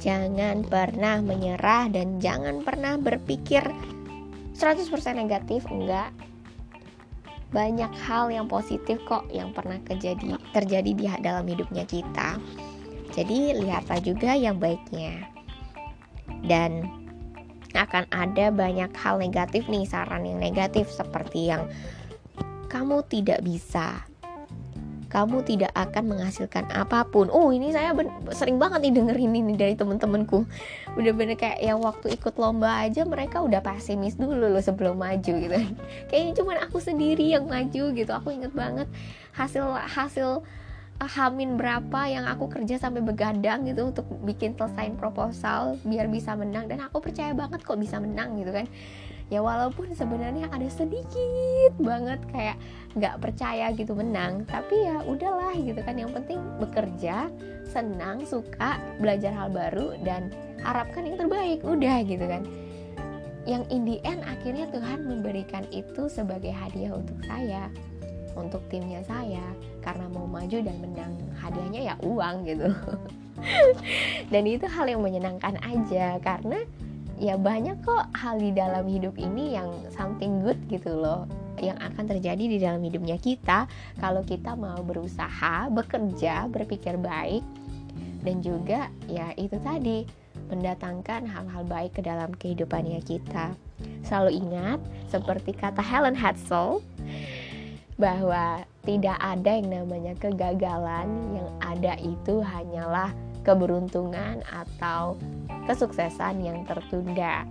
jangan 0.02 0.66
pernah 0.66 1.22
menyerah 1.22 1.87
dan 1.94 2.18
jangan 2.18 2.66
pernah 2.66 2.99
berpikir 2.99 3.62
100% 4.58 4.90
negatif 5.14 5.62
enggak 5.70 6.11
banyak 7.52 7.92
hal 8.09 8.32
yang 8.32 8.49
positif 8.49 8.97
kok 9.04 9.28
yang 9.28 9.52
pernah 9.52 9.76
terjadi 9.85 10.40
terjadi 10.56 10.90
di 10.97 11.04
dalam 11.21 11.44
hidupnya 11.44 11.85
kita. 11.85 12.40
Jadi 13.12 13.61
lihatlah 13.61 14.00
juga 14.00 14.32
yang 14.32 14.56
baiknya. 14.56 15.28
Dan 16.49 16.88
akan 17.73 18.09
ada 18.12 18.52
banyak 18.52 18.92
hal 18.97 19.21
negatif 19.21 19.68
nih 19.68 19.88
saran 19.88 20.28
yang 20.28 20.40
negatif 20.40 20.88
seperti 20.92 21.52
yang 21.52 21.68
kamu 22.68 23.04
tidak 23.09 23.40
bisa 23.44 24.04
kamu 25.12 25.45
tidak 25.45 25.69
akan 25.76 26.16
menghasilkan 26.16 26.73
apa 26.73 27.04
pun. 27.04 27.28
Oh 27.28 27.52
ini 27.52 27.69
saya 27.69 27.92
sering 28.33 28.57
banget 28.57 28.88
nih 28.88 28.97
dengerin 28.97 29.37
ini 29.37 29.52
dari 29.61 29.76
temen-temenku. 29.76 30.49
Bener-bener 30.97 31.37
kayak 31.37 31.61
yang 31.61 31.85
waktu 31.85 32.16
ikut 32.16 32.40
lomba 32.40 32.81
aja 32.81 33.04
mereka 33.04 33.45
udah 33.45 33.61
pesimis 33.61 34.16
dulu 34.16 34.49
loh 34.49 34.64
sebelum 34.64 34.97
maju 34.97 35.33
gitu. 35.37 35.52
Kayaknya 36.09 36.33
cuma 36.40 36.57
aku 36.57 36.81
sendiri 36.81 37.28
yang 37.28 37.45
maju 37.45 37.92
gitu. 37.92 38.09
Aku 38.16 38.33
inget 38.33 38.57
banget 38.57 38.88
hasil 39.37 39.76
hasil 39.85 40.40
hamin 41.02 41.59
berapa 41.59 42.00
yang 42.07 42.31
aku 42.31 42.47
kerja 42.47 42.78
sampai 42.78 43.02
begadang 43.02 43.66
gitu 43.66 43.90
untuk 43.90 44.07
bikin 44.23 44.54
selesai 44.54 44.95
proposal 44.95 45.76
biar 45.83 46.07
bisa 46.07 46.38
menang 46.38 46.71
dan 46.71 46.78
aku 46.78 47.02
percaya 47.02 47.35
banget 47.35 47.66
kok 47.66 47.75
bisa 47.75 47.99
menang 47.99 48.38
gitu 48.38 48.54
kan 48.54 48.71
ya 49.33 49.41
walaupun 49.41 49.97
sebenarnya 49.97 50.53
ada 50.53 50.69
sedikit 50.69 51.73
banget 51.81 52.21
kayak 52.29 52.61
nggak 52.93 53.17
percaya 53.17 53.73
gitu 53.73 53.97
menang. 53.97 54.45
Tapi 54.45 54.85
ya 54.85 55.01
udahlah 55.09 55.57
gitu 55.57 55.81
kan. 55.81 55.97
Yang 55.97 56.21
penting 56.21 56.41
bekerja 56.61 57.33
senang 57.73 58.29
suka 58.29 58.77
belajar 59.01 59.33
hal 59.33 59.49
baru 59.49 59.97
dan 60.05 60.29
harapkan 60.61 61.09
yang 61.09 61.17
terbaik. 61.17 61.65
Udah 61.65 62.05
gitu 62.05 62.29
kan. 62.29 62.45
Yang 63.49 63.65
in 63.73 63.83
the 63.89 63.97
end 64.05 64.21
akhirnya 64.29 64.69
Tuhan 64.69 65.09
memberikan 65.09 65.65
itu 65.73 66.12
sebagai 66.12 66.53
hadiah 66.53 66.93
untuk 66.93 67.17
saya 67.25 67.73
untuk 68.37 68.61
timnya 68.69 69.01
saya. 69.09 69.43
Karena 69.81 70.12
mau 70.12 70.29
maju 70.29 70.61
dan 70.61 70.77
menang 70.77 71.17
hadiahnya 71.41 71.81
ya 71.81 71.95
uang 72.05 72.45
gitu. 72.45 72.69
Dan 74.33 74.45
itu 74.45 74.69
hal 74.69 74.87
yang 74.93 75.01
menyenangkan 75.01 75.57
aja. 75.65 76.21
Karena 76.21 76.61
ya 77.22 77.38
banyak 77.38 77.78
kok 77.87 78.11
hal 78.18 78.42
di 78.42 78.50
dalam 78.50 78.82
hidup 78.90 79.14
ini 79.14 79.54
yang 79.54 79.70
something 79.94 80.42
good 80.42 80.58
gitu 80.66 80.90
loh 80.90 81.30
yang 81.62 81.78
akan 81.78 82.11
terjadi 82.11 82.44
di 82.50 82.58
dalam 82.58 82.82
hidupnya 82.82 83.14
kita. 83.22 83.70
Kalau 84.02 84.26
kita 84.26 84.58
mau 84.58 84.82
berusaha 84.82 85.70
bekerja 85.70 86.50
berpikir 86.50 86.98
baik 86.98 87.46
dan 88.26 88.42
juga 88.42 88.90
ya 89.06 89.30
itu 89.38 89.54
tadi 89.62 90.02
mendatangkan 90.50 91.22
hal-hal 91.30 91.62
baik 91.62 91.94
ke 91.94 92.02
dalam 92.02 92.35
kehidupannya 92.35 92.98
kita. 93.06 93.54
Selalu 94.02 94.42
ingat 94.42 94.82
seperti 95.06 95.54
kata 95.54 95.78
Helen 95.78 96.18
Hadsel 96.18 96.82
bahwa 98.02 98.66
tidak 98.82 99.14
ada 99.22 99.62
yang 99.62 99.70
namanya 99.70 100.18
kegagalan, 100.18 101.38
yang 101.38 101.48
ada 101.62 101.94
itu 102.02 102.42
hanyalah 102.42 103.14
keberuntungan 103.42 104.42
atau 104.48 105.18
kesuksesan 105.66 106.42
yang 106.42 106.64
tertunda. 106.66 107.46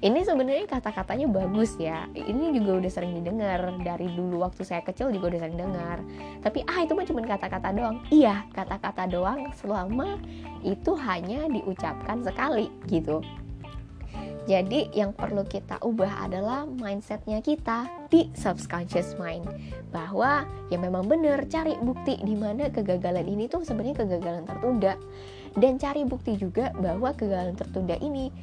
Ini 0.00 0.24
sebenarnya 0.24 0.64
kata-katanya 0.64 1.28
bagus 1.28 1.76
ya. 1.76 2.08
Ini 2.16 2.56
juga 2.56 2.80
udah 2.80 2.88
sering 2.88 3.20
didengar 3.20 3.68
dari 3.84 4.08
dulu 4.08 4.40
waktu 4.40 4.64
saya 4.64 4.80
kecil 4.80 5.12
juga 5.12 5.36
udah 5.36 5.40
sering 5.44 5.60
dengar. 5.60 6.00
Tapi 6.40 6.64
ah 6.64 6.80
itu 6.80 6.96
mah 6.96 7.04
cuma 7.04 7.20
kata-kata 7.20 7.68
doang. 7.76 8.00
Iya, 8.08 8.48
kata-kata 8.56 9.04
doang 9.12 9.52
selama 9.60 10.16
itu 10.64 10.96
hanya 11.04 11.44
diucapkan 11.52 12.24
sekali 12.24 12.72
gitu. 12.88 13.20
Jadi 14.50 14.90
yang 14.90 15.14
perlu 15.14 15.46
kita 15.46 15.78
ubah 15.78 16.26
adalah 16.26 16.66
mindsetnya 16.66 17.38
kita 17.38 17.86
di 18.10 18.26
subconscious 18.34 19.14
mind. 19.14 19.46
Bahwa 19.94 20.42
ya 20.74 20.74
memang 20.74 21.06
benar 21.06 21.46
cari 21.46 21.78
bukti 21.78 22.18
di 22.18 22.34
mana 22.34 22.66
kegagalan 22.66 23.30
ini 23.30 23.46
tuh 23.46 23.62
sebenarnya 23.62 24.02
kegagalan 24.02 24.42
tertunda. 24.42 24.98
Dan 25.54 25.78
cari 25.78 26.02
bukti 26.02 26.34
juga 26.34 26.74
bahwa 26.74 27.14
kegagalan 27.14 27.54
tertunda 27.54 27.94
ini 28.02 28.34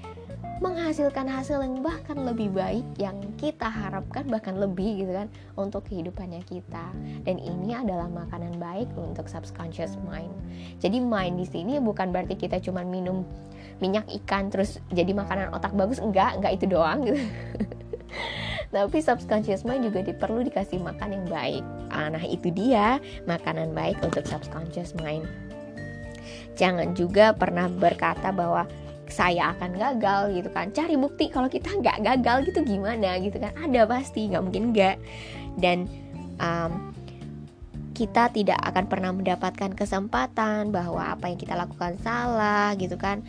menghasilkan 0.57 1.27
hasil 1.27 1.59
yang 1.61 1.83
bahkan 1.85 2.17
lebih 2.23 2.49
baik 2.49 2.87
yang 2.97 3.19
kita 3.37 3.69
harapkan 3.69 4.25
bahkan 4.25 4.57
lebih 4.57 5.05
gitu 5.05 5.11
kan 5.11 5.27
untuk 5.59 5.83
kehidupannya 5.91 6.39
kita. 6.47 6.87
Dan 7.27 7.35
ini 7.35 7.75
adalah 7.75 8.07
makanan 8.07 8.55
baik 8.55 8.87
untuk 8.95 9.27
subconscious 9.27 9.99
mind. 10.07 10.31
Jadi 10.79 11.03
mind 11.03 11.35
di 11.35 11.45
sini 11.51 11.83
bukan 11.83 12.15
berarti 12.15 12.39
kita 12.39 12.63
cuma 12.63 12.87
minum 12.87 13.27
minyak 13.79 14.05
ikan 14.23 14.49
terus 14.49 14.81
jadi 14.89 15.13
makanan 15.13 15.53
otak 15.53 15.73
bagus 15.77 16.01
enggak 16.01 16.37
enggak 16.39 16.57
itu 16.57 16.65
doang 16.69 17.05
gitu. 17.05 17.21
Tapi 18.73 18.99
subconscious 18.99 19.63
mind 19.63 19.87
juga 19.87 20.03
perlu 20.11 20.43
dikasih 20.43 20.83
makan 20.83 21.15
yang 21.15 21.25
baik. 21.31 21.63
Ah, 21.87 22.11
nah 22.11 22.23
itu 22.23 22.51
dia 22.51 22.99
makanan 23.23 23.71
baik 23.71 23.95
untuk 24.03 24.27
subconscious 24.27 24.91
mind. 24.99 25.23
Jangan 26.59 26.91
juga 26.91 27.31
pernah 27.31 27.71
berkata 27.71 28.35
bahwa 28.35 28.67
saya 29.07 29.55
akan 29.55 29.71
gagal 29.71 30.35
gitu 30.35 30.49
kan. 30.51 30.67
Cari 30.75 30.99
bukti 30.99 31.31
kalau 31.31 31.47
kita 31.47 31.71
nggak 31.79 32.03
gagal 32.03 32.51
gitu 32.51 32.59
gimana 32.67 33.15
gitu 33.23 33.39
kan. 33.39 33.55
Ada 33.55 33.87
pasti 33.87 34.27
nggak 34.27 34.43
mungkin 34.43 34.75
nggak 34.75 34.97
dan 35.57 35.87
um, 36.43 36.91
kita 37.97 38.29
tidak 38.29 38.61
akan 38.61 38.85
pernah 38.85 39.09
mendapatkan 39.09 39.73
kesempatan 39.73 40.69
bahwa 40.69 41.17
apa 41.17 41.33
yang 41.33 41.39
kita 41.41 41.57
lakukan 41.57 41.97
salah 42.05 42.77
gitu 42.77 42.93
kan 42.93 43.25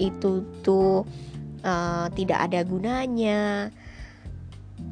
itu 0.00 0.42
tuh 0.64 1.04
uh, 1.60 2.08
tidak 2.16 2.48
ada 2.48 2.64
gunanya. 2.64 3.68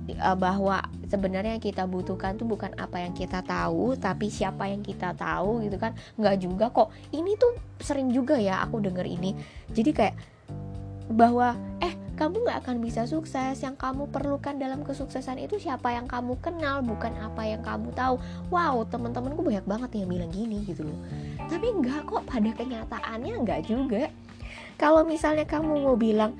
Uh, 0.08 0.36
bahwa 0.36 0.84
sebenarnya 1.08 1.56
yang 1.56 1.64
kita 1.64 1.88
butuhkan 1.88 2.36
tuh 2.36 2.44
bukan 2.44 2.72
apa 2.76 3.00
yang 3.00 3.16
kita 3.16 3.40
tahu 3.40 3.96
tapi 3.96 4.28
siapa 4.28 4.68
yang 4.68 4.84
kita 4.84 5.16
tahu 5.16 5.64
gitu 5.64 5.80
kan. 5.80 5.96
Nggak 6.20 6.36
juga 6.44 6.68
kok. 6.68 6.92
Ini 7.12 7.40
tuh 7.40 7.56
sering 7.80 8.12
juga 8.12 8.36
ya 8.36 8.60
aku 8.64 8.84
denger 8.84 9.08
ini. 9.08 9.32
Jadi 9.72 9.90
kayak 9.96 10.14
bahwa 11.08 11.56
eh 11.80 11.96
kamu 12.20 12.44
nggak 12.44 12.68
akan 12.68 12.76
bisa 12.84 13.08
sukses. 13.08 13.64
Yang 13.64 13.80
kamu 13.80 14.12
perlukan 14.12 14.60
dalam 14.60 14.84
kesuksesan 14.84 15.40
itu 15.40 15.56
siapa 15.56 15.88
yang 15.92 16.04
kamu 16.04 16.36
kenal 16.44 16.84
bukan 16.84 17.16
apa 17.24 17.48
yang 17.48 17.64
kamu 17.64 17.88
tahu. 17.96 18.20
Wow 18.52 18.84
teman-temanku 18.92 19.40
banyak 19.40 19.64
banget 19.64 19.90
yang 20.04 20.08
bilang 20.12 20.32
gini 20.32 20.68
gitu 20.68 20.84
loh. 20.84 21.00
Tapi 21.48 21.64
nggak 21.80 22.04
kok 22.04 22.28
pada 22.28 22.52
kenyataannya 22.52 23.34
nggak 23.40 23.60
juga 23.64 24.12
kalau 24.78 25.02
misalnya 25.02 25.44
kamu 25.44 25.82
mau 25.82 25.98
bilang 25.98 26.38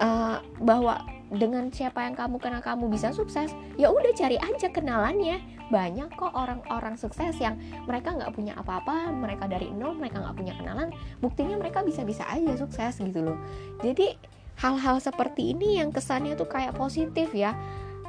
uh, 0.00 0.40
bahwa 0.58 1.04
dengan 1.34 1.68
siapa 1.68 2.04
yang 2.06 2.14
kamu 2.14 2.38
kenal 2.38 2.62
kamu 2.62 2.88
bisa 2.88 3.10
sukses 3.10 3.50
ya 3.76 3.92
udah 3.92 4.12
cari 4.16 4.40
aja 4.40 4.68
kenalannya. 4.72 5.52
Banyak 5.64 6.20
kok 6.20 6.36
orang-orang 6.36 7.00
sukses 7.00 7.40
yang 7.40 7.56
mereka 7.88 8.12
nggak 8.12 8.36
punya 8.36 8.52
apa-apa 8.56 9.10
mereka 9.16 9.48
dari 9.48 9.72
nol 9.72 9.96
mereka 9.96 10.20
nggak 10.20 10.36
punya 10.36 10.54
kenalan. 10.56 10.88
Buktinya 11.24 11.56
mereka 11.56 11.80
bisa-bisa 11.80 12.24
aja 12.28 12.52
sukses 12.56 13.00
gitu 13.00 13.20
loh. 13.20 13.38
Jadi 13.80 14.16
hal-hal 14.60 15.00
seperti 15.02 15.56
ini 15.56 15.80
yang 15.82 15.90
kesannya 15.90 16.36
tuh 16.36 16.46
kayak 16.46 16.76
positif 16.76 17.32
ya. 17.32 17.56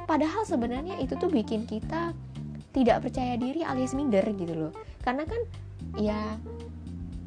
Padahal 0.06 0.46
sebenarnya 0.46 1.00
itu 1.02 1.18
tuh 1.18 1.32
bikin 1.32 1.66
kita 1.66 2.14
tidak 2.70 3.08
percaya 3.08 3.34
diri 3.40 3.64
alias 3.64 3.96
minder 3.96 4.22
gitu 4.36 4.54
loh. 4.68 4.72
Karena 5.00 5.24
kan 5.24 5.40
ya 5.96 6.36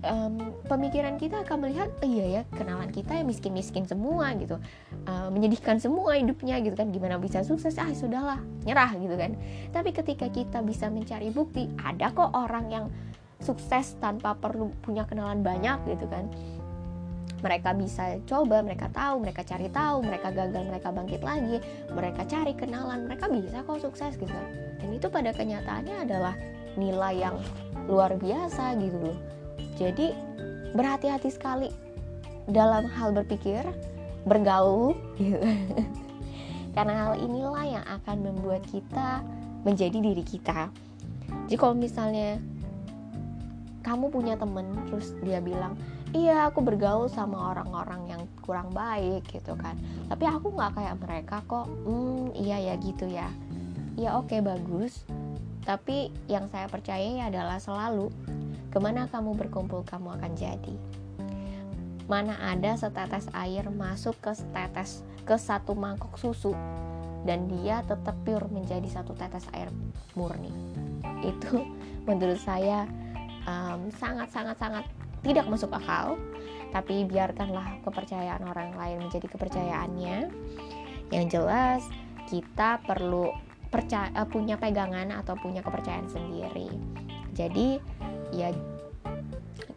um, 0.06 0.56
pemikiran 0.68 1.20
kita 1.20 1.44
akan 1.44 1.68
melihat 1.68 1.90
oh, 2.00 2.08
iya 2.08 2.26
ya 2.40 2.42
kenalan 2.56 2.90
kita 2.92 3.20
ya 3.20 3.24
miskin-miskin 3.26 3.86
semua 3.88 4.32
gitu. 4.38 4.60
Uh, 5.08 5.30
menyedihkan 5.32 5.80
semua 5.80 6.16
hidupnya 6.16 6.60
gitu 6.64 6.76
kan. 6.76 6.92
Gimana 6.94 7.20
bisa 7.20 7.44
sukses? 7.44 7.76
Ah 7.80 7.92
sudahlah 7.92 8.40
nyerah 8.64 8.96
gitu 8.96 9.16
kan. 9.16 9.36
Tapi 9.72 9.90
ketika 9.92 10.28
kita 10.32 10.64
bisa 10.64 10.88
mencari 10.88 11.32
bukti 11.32 11.68
ada 11.80 12.12
kok 12.12 12.32
orang 12.36 12.66
yang 12.72 12.86
sukses 13.40 13.96
tanpa 14.04 14.36
perlu 14.36 14.72
punya 14.84 15.08
kenalan 15.08 15.44
banyak 15.44 15.80
gitu 15.88 16.06
kan. 16.08 16.28
Mereka 17.40 17.72
bisa 17.80 18.20
coba, 18.28 18.60
mereka 18.60 18.92
tahu, 18.92 19.24
mereka 19.24 19.48
cari 19.48 19.72
tahu, 19.72 20.04
mereka 20.04 20.28
gagal, 20.28 20.60
mereka 20.60 20.92
bangkit 20.92 21.24
lagi, 21.24 21.64
mereka 21.88 22.28
cari 22.28 22.52
kenalan, 22.52 23.08
mereka 23.08 23.32
bisa 23.32 23.64
kok 23.64 23.80
sukses 23.80 24.20
gitu 24.20 24.28
kan. 24.28 24.48
Dan 24.84 24.92
itu 24.92 25.08
pada 25.08 25.32
kenyataannya 25.32 26.04
adalah 26.04 26.36
nilai 26.76 27.16
yang 27.16 27.40
luar 27.88 28.20
biasa 28.20 28.76
gitu 28.84 29.00
loh. 29.00 29.38
Jadi 29.80 30.12
berhati-hati 30.76 31.32
sekali 31.32 31.72
dalam 32.52 32.84
hal 32.92 33.15
berpikir, 33.15 33.63
bergaul 34.28 35.00
gitu. 35.15 35.39
Karena 36.76 37.08
hal 37.08 37.13
inilah 37.24 37.65
yang 37.65 37.86
akan 37.88 38.18
membuat 38.20 38.68
kita 38.68 39.24
menjadi 39.63 39.98
diri 40.04 40.24
kita. 40.28 40.68
Jadi 41.48 41.56
kalau 41.56 41.76
misalnya 41.80 42.38
kamu 43.80 44.12
punya 44.12 44.36
temen 44.36 44.70
terus 44.92 45.15
dia 45.24 45.39
bilang 45.39 45.74
iya 46.12 46.50
aku 46.52 46.62
bergaul 46.62 47.08
sama 47.10 47.54
orang-orang 47.54 48.02
yang 48.12 48.22
kurang 48.44 48.70
baik 48.74 49.26
gitu 49.30 49.56
kan 49.56 49.78
tapi 50.10 50.26
aku 50.28 50.52
nggak 50.54 50.78
kayak 50.78 50.96
mereka 51.00 51.38
kok 51.48 51.65
hmm 51.65 52.34
iya 52.36 52.58
ya 52.60 52.74
gitu 52.82 53.06
ya 53.08 53.30
ya 53.96 54.18
oke 54.18 54.30
okay, 54.30 54.39
bagus 54.44 55.06
tapi 55.63 56.10
yang 56.26 56.50
saya 56.50 56.65
percaya 56.65 57.30
adalah 57.30 57.62
selalu 57.62 58.10
ke 58.70 58.78
mana 58.78 59.10
kamu 59.10 59.34
berkumpul 59.34 59.82
kamu 59.86 60.18
akan 60.22 60.32
jadi. 60.38 60.76
Mana 62.10 62.38
ada 62.42 62.74
setetes 62.74 63.30
air 63.38 63.66
masuk 63.70 64.18
ke 64.22 64.34
setetes 64.34 65.06
ke 65.26 65.38
satu 65.38 65.78
mangkok 65.78 66.18
susu 66.18 66.54
dan 67.26 67.46
dia 67.50 67.86
tetap 67.86 68.18
pure 68.26 68.50
menjadi 68.50 68.86
satu 68.90 69.14
tetes 69.14 69.46
air 69.54 69.70
murni. 70.14 70.54
Itu 71.22 71.66
menurut 72.10 72.42
saya 72.42 72.86
sangat 73.98 73.98
sangat 73.98 74.30
sangat 74.30 74.58
sangat 74.62 74.86
tidak 75.26 75.46
masuk 75.50 75.74
akal. 75.74 76.18
Tapi 76.70 77.02
biarkanlah 77.10 77.82
kepercayaan 77.82 78.46
orang 78.46 78.78
lain 78.78 79.10
menjadi 79.10 79.26
kepercayaannya. 79.26 80.18
Yang 81.10 81.26
jelas 81.34 81.82
kita 82.30 82.78
perlu 82.86 83.34
percaya 83.74 84.14
eh, 84.14 84.30
punya 84.30 84.58
pegangan 84.58 85.10
atau 85.14 85.34
punya 85.38 85.66
kepercayaan 85.66 86.10
sendiri 86.10 86.70
jadi 87.39 87.80
ya 88.36 88.52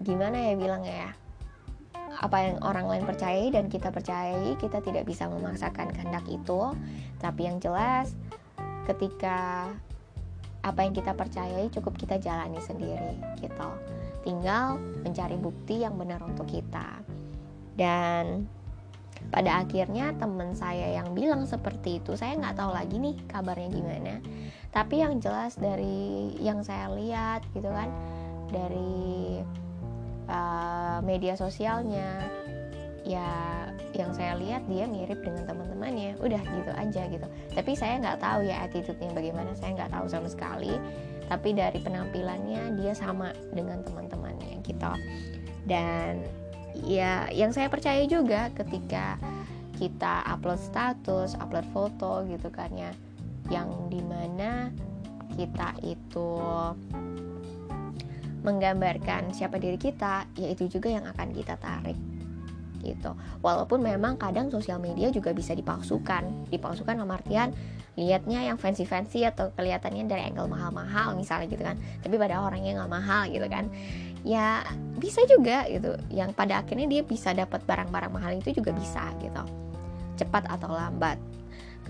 gimana 0.03 0.51
ya 0.51 0.59
bilang 0.59 0.83
ya? 0.83 1.14
Apa 2.18 2.51
yang 2.51 2.59
orang 2.66 2.90
lain 2.90 3.05
percayai 3.07 3.55
dan 3.55 3.70
kita 3.70 3.94
percayai 3.94 4.59
kita 4.59 4.83
tidak 4.83 5.07
bisa 5.07 5.31
memaksakan 5.31 5.94
kehendak 5.94 6.27
itu. 6.27 6.75
Tapi 7.22 7.46
yang 7.46 7.62
jelas 7.62 8.18
ketika 8.90 9.70
apa 10.62 10.81
yang 10.83 10.94
kita 10.94 11.14
percayai 11.14 11.70
cukup 11.70 11.94
kita 11.94 12.18
jalani 12.18 12.59
sendiri 12.59 13.14
gitu. 13.38 13.68
Tinggal 14.27 14.83
mencari 15.07 15.38
bukti 15.38 15.87
yang 15.87 15.94
benar 15.94 16.18
untuk 16.27 16.51
kita. 16.51 16.98
Dan 17.79 18.46
pada 19.31 19.62
akhirnya 19.62 20.11
teman 20.18 20.59
saya 20.59 20.98
yang 20.98 21.14
bilang 21.14 21.46
seperti 21.46 22.03
itu 22.03 22.18
saya 22.18 22.35
nggak 22.35 22.59
tahu 22.59 22.75
lagi 22.75 22.98
nih 22.98 23.14
kabarnya 23.31 23.70
gimana 23.70 24.14
tapi 24.73 25.05
yang 25.05 25.21
jelas 25.21 25.55
dari 25.61 26.33
yang 26.41 26.65
saya 26.65 26.89
lihat 26.97 27.45
gitu 27.53 27.69
kan 27.69 27.93
dari 28.49 29.45
uh, 30.33 30.99
media 31.05 31.37
sosialnya 31.37 32.25
ya 33.05 33.69
yang 33.93 34.15
saya 34.17 34.39
lihat 34.39 34.65
dia 34.71 34.89
mirip 34.89 35.21
dengan 35.21 35.45
teman-temannya 35.45 36.17
udah 36.23 36.41
gitu 36.41 36.73
aja 36.73 37.03
gitu. 37.11 37.27
Tapi 37.53 37.73
saya 37.77 38.01
nggak 38.01 38.19
tahu 38.25 38.41
ya 38.49 38.65
attitude-nya 38.65 39.13
bagaimana 39.13 39.53
saya 39.59 39.77
nggak 39.77 39.93
tahu 39.93 40.07
sama 40.09 40.29
sekali. 40.31 40.73
Tapi 41.29 41.53
dari 41.53 41.79
penampilannya 41.83 42.81
dia 42.81 42.93
sama 42.97 43.35
dengan 43.53 43.85
teman-temannya 43.85 44.65
gitu. 44.65 44.93
Dan 45.69 46.25
ya 46.81 47.29
yang 47.29 47.53
saya 47.53 47.69
percaya 47.69 48.07
juga 48.09 48.49
ketika 48.57 49.21
kita 49.77 50.25
upload 50.25 50.63
status 50.63 51.37
upload 51.37 51.67
foto 51.75 52.25
gitu 52.31 52.49
kan 52.49 52.73
ya 52.73 52.93
yang 53.51 53.91
di 53.91 54.05
mana 54.05 54.71
kita 55.35 55.75
itu 55.83 56.29
menggambarkan 58.43 59.31
siapa 59.31 59.57
diri 59.57 59.79
kita 59.79 60.27
yaitu 60.35 60.67
juga 60.67 60.91
yang 60.91 61.07
akan 61.07 61.31
kita 61.31 61.55
tarik 61.63 61.97
gitu. 62.83 63.15
Walaupun 63.41 63.79
memang 63.79 64.19
kadang 64.19 64.51
sosial 64.51 64.83
media 64.83 65.09
juga 65.15 65.31
bisa 65.31 65.55
dipalsukan. 65.55 66.51
Dipalsukan 66.51 66.99
dalam 66.99 67.15
artian 67.15 67.55
lihatnya 67.95 68.43
yang 68.43 68.59
fancy 68.59 68.83
fancy 68.83 69.23
atau 69.23 69.55
kelihatannya 69.55 70.11
dari 70.11 70.27
angle 70.27 70.51
mahal-mahal 70.51 71.15
misalnya 71.15 71.47
gitu 71.47 71.63
kan. 71.63 71.79
Tapi 72.03 72.15
pada 72.19 72.43
orangnya 72.43 72.83
nggak 72.83 72.91
mahal 72.91 73.23
gitu 73.31 73.47
kan. 73.47 73.71
Ya 74.27 74.67
bisa 74.99 75.23
juga 75.31 75.63
gitu. 75.71 75.95
Yang 76.11 76.35
pada 76.35 76.67
akhirnya 76.67 76.91
dia 76.91 77.03
bisa 77.07 77.31
dapat 77.31 77.63
barang-barang 77.63 78.13
mahal 78.13 78.35
itu 78.35 78.51
juga 78.51 78.75
bisa 78.75 79.07
gitu. 79.23 79.43
Cepat 80.19 80.51
atau 80.51 80.75
lambat 80.75 81.17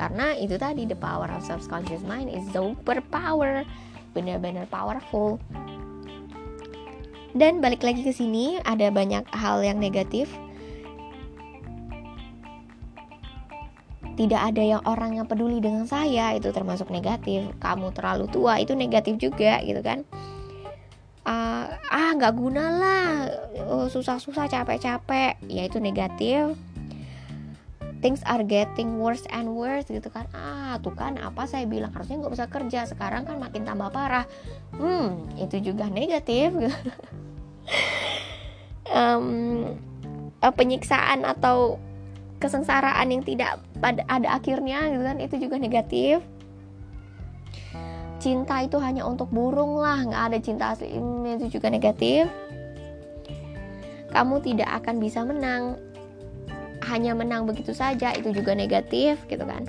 karena 0.02 0.34
itu 0.34 0.58
tadi 0.58 0.82
the 0.82 0.98
power 0.98 1.30
of 1.30 1.46
subconscious 1.46 2.02
mind 2.02 2.26
is 2.26 2.42
super 2.50 2.98
power. 3.14 3.62
Benar-benar 4.18 4.66
powerful. 4.66 5.38
Dan 7.38 7.62
balik 7.62 7.86
lagi 7.86 8.02
ke 8.02 8.10
sini 8.10 8.58
ada 8.66 8.90
banyak 8.90 9.22
hal 9.30 9.62
yang 9.62 9.78
negatif. 9.78 10.26
Tidak 14.18 14.42
ada 14.42 14.58
yang 14.58 14.82
orang 14.90 15.22
yang 15.22 15.30
peduli 15.30 15.62
dengan 15.62 15.86
saya 15.86 16.34
itu 16.34 16.50
termasuk 16.50 16.90
negatif. 16.90 17.46
Kamu 17.62 17.94
terlalu 17.94 18.26
tua 18.26 18.58
itu 18.58 18.74
negatif 18.74 19.22
juga 19.22 19.62
gitu 19.62 19.86
kan. 19.86 20.02
Uh, 21.22 21.70
ah 21.94 22.10
nggak 22.18 22.34
guna 22.34 22.64
lah. 22.74 23.06
Uh, 23.70 23.86
susah-susah 23.86 24.50
capek-capek. 24.50 25.38
Ya 25.46 25.62
itu 25.62 25.78
negatif 25.78 26.58
things 28.02 28.20
are 28.26 28.42
getting 28.42 28.98
worse 28.98 29.24
and 29.30 29.54
worse 29.54 29.86
gitu 29.86 30.10
kan. 30.10 30.26
Ah 30.34 30.76
tuh 30.82 30.92
kan 30.92 31.16
apa 31.22 31.46
saya 31.46 31.64
bilang 31.64 31.94
harusnya 31.94 32.18
nggak 32.18 32.34
usah 32.34 32.48
kerja 32.50 32.84
sekarang 32.90 33.24
kan 33.24 33.38
makin 33.38 33.62
tambah 33.62 33.88
parah. 33.94 34.26
Hmm 34.74 35.30
itu 35.38 35.72
juga 35.72 35.88
negatif. 35.88 36.52
Um, 38.92 39.78
penyiksaan 40.42 41.24
atau 41.24 41.80
kesengsaraan 42.42 43.08
yang 43.08 43.22
tidak 43.22 43.62
pada 43.78 44.02
ada 44.10 44.36
akhirnya 44.36 44.90
gitu 44.90 45.00
kan 45.06 45.16
itu 45.22 45.34
juga 45.48 45.56
negatif. 45.56 46.18
Cinta 48.18 48.60
itu 48.66 48.76
hanya 48.82 49.06
untuk 49.06 49.30
burung 49.30 49.78
lah 49.78 50.02
nggak 50.02 50.22
ada 50.28 50.38
cinta 50.42 50.74
asli 50.74 50.92
itu 51.38 51.56
juga 51.56 51.70
negatif. 51.70 52.26
Kamu 54.10 54.44
tidak 54.44 54.82
akan 54.82 55.00
bisa 55.00 55.24
menang 55.24 55.78
hanya 56.92 57.16
menang 57.16 57.48
begitu 57.48 57.72
saja 57.72 58.12
itu 58.12 58.36
juga 58.36 58.52
negatif 58.52 59.16
gitu 59.32 59.48
kan. 59.48 59.64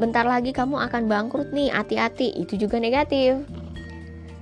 Bentar 0.00 0.24
lagi 0.24 0.50
kamu 0.50 0.80
akan 0.90 1.06
bangkrut 1.06 1.52
nih 1.54 1.70
hati-hati 1.70 2.34
itu 2.34 2.58
juga 2.58 2.82
negatif. 2.82 3.38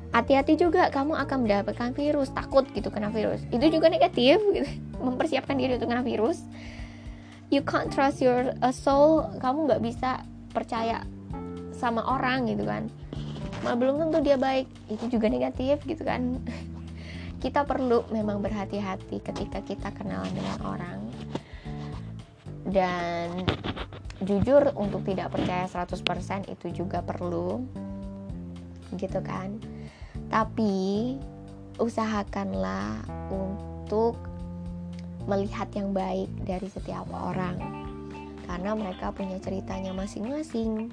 Hati-hati 0.08 0.56
juga 0.56 0.88
kamu 0.88 1.18
akan 1.28 1.44
mendapatkan 1.44 1.92
virus 1.92 2.32
takut 2.32 2.64
gitu 2.72 2.88
kena 2.88 3.12
virus. 3.12 3.44
Itu 3.52 3.66
juga 3.68 3.92
negatif 3.92 4.40
gitu. 4.54 4.70
Mempersiapkan 5.06 5.58
diri 5.58 5.76
untuk 5.76 5.90
kena 5.92 6.06
virus. 6.06 6.46
You 7.50 7.60
can't 7.66 7.92
trust 7.92 8.22
your 8.22 8.56
uh, 8.62 8.70
soul. 8.70 9.26
Kamu 9.42 9.68
nggak 9.68 9.82
bisa 9.82 10.22
percaya 10.54 11.02
sama 11.74 12.06
orang 12.06 12.48
gitu 12.48 12.62
kan. 12.62 12.86
Malah 13.66 13.76
belum 13.76 13.94
tentu 13.98 14.18
dia 14.24 14.38
baik. 14.38 14.70
Itu 14.88 15.10
juga 15.10 15.26
negatif 15.26 15.82
gitu 15.84 16.06
kan. 16.06 16.38
Kita 17.42 17.66
perlu 17.66 18.06
memang 18.14 18.42
berhati-hati 18.42 19.22
ketika 19.22 19.62
kita 19.62 19.94
kenalan 19.94 20.26
dengan 20.34 20.58
orang 20.66 21.07
dan 22.66 23.46
jujur 24.18 24.74
untuk 24.74 25.06
tidak 25.06 25.30
percaya 25.30 25.70
100% 25.70 26.50
itu 26.50 26.66
juga 26.74 27.04
perlu 27.06 27.62
gitu 28.98 29.20
kan. 29.22 29.60
Tapi 30.32 31.14
usahakanlah 31.78 33.06
untuk 33.30 34.18
melihat 35.28 35.68
yang 35.76 35.94
baik 35.94 36.28
dari 36.42 36.66
setiap 36.66 37.06
orang. 37.12 37.56
Karena 38.48 38.72
mereka 38.72 39.12
punya 39.12 39.36
ceritanya 39.38 39.92
masing-masing. 39.92 40.88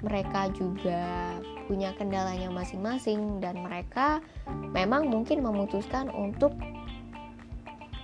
Mereka 0.00 0.56
juga 0.56 1.36
punya 1.68 1.92
kendalanya 1.94 2.48
masing-masing. 2.48 3.44
Dan 3.44 3.60
mereka 3.60 4.24
memang 4.72 5.06
mungkin 5.12 5.44
memutuskan 5.44 6.08
untuk 6.10 6.56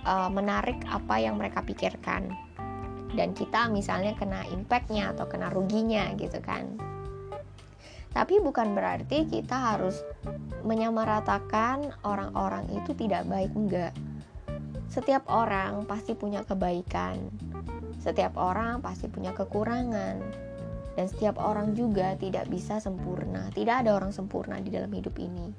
uh, 0.05 0.29
menarik 0.29 0.77
apa 0.85 1.17
yang 1.17 1.35
mereka 1.41 1.65
pikirkan 1.65 2.44
dan 3.15 3.31
kita 3.31 3.71
misalnya 3.71 4.13
kena 4.13 4.43
impactnya 4.51 5.15
atau 5.15 5.25
kena 5.25 5.49
ruginya 5.49 6.11
gitu 6.19 6.37
kan. 6.43 6.75
Tapi 8.15 8.39
bukan 8.39 8.75
berarti 8.75 9.27
kita 9.27 9.75
harus 9.75 9.99
menyamaratakan 10.63 11.95
orang-orang 12.07 12.67
itu 12.71 12.95
tidak 12.95 13.27
baik 13.27 13.51
enggak. 13.55 13.91
Setiap 14.87 15.27
orang 15.27 15.83
pasti 15.83 16.15
punya 16.15 16.45
kebaikan 16.47 17.27
setiap 18.05 18.37
orang 18.37 18.85
pasti 18.85 19.09
punya 19.09 19.33
kekurangan 19.33 20.21
dan 20.93 21.05
setiap 21.09 21.41
orang 21.41 21.73
juga 21.73 22.13
tidak 22.21 22.45
bisa 22.53 22.77
sempurna. 22.77 23.49
Tidak 23.49 23.81
ada 23.81 23.97
orang 23.97 24.13
sempurna 24.13 24.61
di 24.61 24.69
dalam 24.69 24.93
hidup 24.93 25.17
ini. 25.17 25.49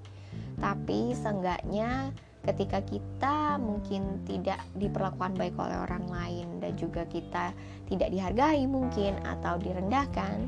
Tapi 0.57 1.11
seenggaknya 1.12 2.14
ketika 2.47 2.79
kita 2.87 3.59
mungkin 3.59 4.23
tidak 4.23 4.63
diperlakukan 4.79 5.35
baik 5.35 5.59
oleh 5.59 5.77
orang 5.83 6.07
lain 6.07 6.47
dan 6.63 6.73
juga 6.79 7.03
kita 7.11 7.51
tidak 7.91 8.09
dihargai 8.15 8.63
mungkin 8.71 9.19
atau 9.27 9.59
direndahkan 9.59 10.47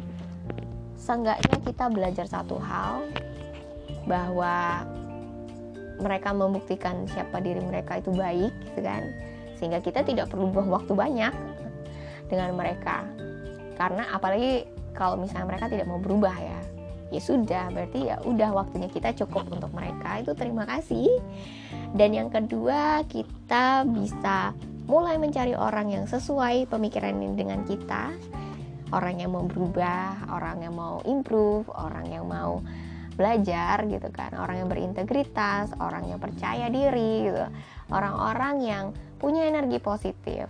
seenggaknya 0.95 1.57
kita 1.63 1.91
belajar 1.91 2.27
satu 2.27 2.59
hal 2.59 3.07
bahwa 4.07 4.87
mereka 5.99 6.31
membuktikan 6.31 7.07
siapa 7.11 7.43
diri 7.43 7.59
mereka 7.59 7.99
itu 7.99 8.15
baik 8.15 8.55
gitu 8.71 8.81
kan? 8.87 9.03
Sehingga 9.59 9.83
kita 9.83 10.07
tidak 10.07 10.31
perlu 10.31 10.51
buang 10.55 10.71
waktu 10.71 10.95
banyak 10.95 11.35
dengan 12.31 12.55
mereka. 12.55 13.03
Karena 13.75 14.07
apalagi 14.15 14.67
kalau 14.95 15.19
misalnya 15.19 15.47
mereka 15.51 15.67
tidak 15.71 15.87
mau 15.91 15.99
berubah 15.99 16.35
ya 16.35 16.58
ya 17.09 17.21
sudah 17.21 17.73
berarti 17.73 18.09
ya 18.13 18.21
udah 18.25 18.51
waktunya 18.53 18.89
kita 18.93 19.17
cukup 19.25 19.49
untuk 19.49 19.73
mereka. 19.73 20.21
Itu 20.21 20.33
terima 20.37 20.69
kasih. 20.69 21.09
Dan 21.97 22.13
yang 22.13 22.29
kedua 22.29 23.05
kita 23.09 23.89
bisa 23.89 24.53
mulai 24.89 25.21
mencari 25.21 25.53
orang 25.53 25.93
yang 25.93 26.05
sesuai 26.09 26.69
pemikiran 26.69 27.17
ini 27.17 27.35
dengan 27.37 27.65
kita. 27.65 28.13
Orang 28.89 29.21
yang 29.21 29.37
mau 29.37 29.45
berubah 29.45 30.33
orang 30.33 30.65
yang 30.65 30.73
mau 30.73 31.05
improve 31.05 31.69
orang 31.77 32.09
yang 32.09 32.25
mau 32.25 32.65
belajar 33.19 33.85
gitu 33.85 34.09
kan. 34.09 34.33
Orang 34.39 34.65
yang 34.65 34.69
berintegritas 34.73 35.77
orang 35.77 36.09
yang 36.09 36.17
percaya 36.17 36.73
diri 36.73 37.29
gitu. 37.29 37.45
Orang-orang 37.93 38.65
yang 38.65 38.85
punya 39.21 39.45
energi 39.45 39.77
positif. 39.83 40.49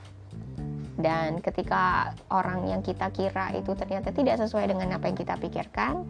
Dan 0.99 1.39
ketika 1.39 2.11
orang 2.29 2.67
yang 2.67 2.83
kita 2.83 3.09
kira 3.15 3.55
itu 3.55 3.71
ternyata 3.79 4.11
tidak 4.11 4.43
sesuai 4.43 4.67
dengan 4.67 4.99
apa 4.99 5.07
yang 5.07 5.15
kita 5.15 5.39
pikirkan 5.39 6.03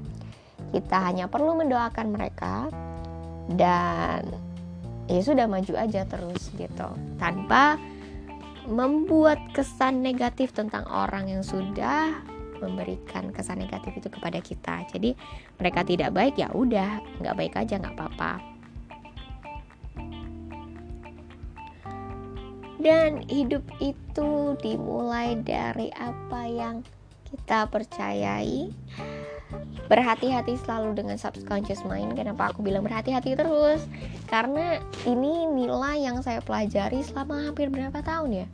kita 0.72 0.96
hanya 1.00 1.26
perlu 1.26 1.56
mendoakan 1.56 2.12
mereka 2.12 2.68
dan 3.56 4.24
ya 5.08 5.20
sudah 5.24 5.48
maju 5.48 5.74
aja 5.76 6.04
terus 6.04 6.52
gitu. 6.54 6.88
Tanpa 7.16 7.80
membuat 8.68 9.40
kesan 9.56 10.04
negatif 10.04 10.52
tentang 10.52 10.84
orang 10.92 11.32
yang 11.32 11.40
sudah 11.40 12.20
memberikan 12.60 13.32
kesan 13.32 13.64
negatif 13.64 13.96
itu 13.96 14.08
kepada 14.12 14.38
kita. 14.44 14.84
Jadi 14.92 15.16
mereka 15.56 15.80
tidak 15.86 16.12
baik 16.12 16.36
ya 16.36 16.52
udah 16.52 17.00
nggak 17.24 17.36
baik 17.38 17.54
aja 17.56 17.80
nggak 17.80 17.96
apa-apa. 17.96 18.32
Dan 22.78 23.26
hidup 23.26 23.66
itu 23.82 24.54
dimulai 24.62 25.34
dari 25.42 25.90
apa 25.98 26.46
yang 26.46 26.86
kita 27.26 27.66
percayai 27.68 28.70
berhati-hati 29.88 30.60
selalu 30.60 31.00
dengan 31.00 31.16
subconscious 31.16 31.82
mind. 31.88 32.14
Kenapa 32.14 32.52
aku 32.52 32.60
bilang 32.60 32.84
berhati-hati 32.84 33.34
terus? 33.34 33.80
Karena 34.28 34.76
ini 35.08 35.48
nilai 35.48 36.04
yang 36.04 36.20
saya 36.20 36.44
pelajari 36.44 37.00
selama 37.00 37.48
hampir 37.48 37.72
berapa 37.72 38.04
tahun 38.04 38.44
ya? 38.44 38.46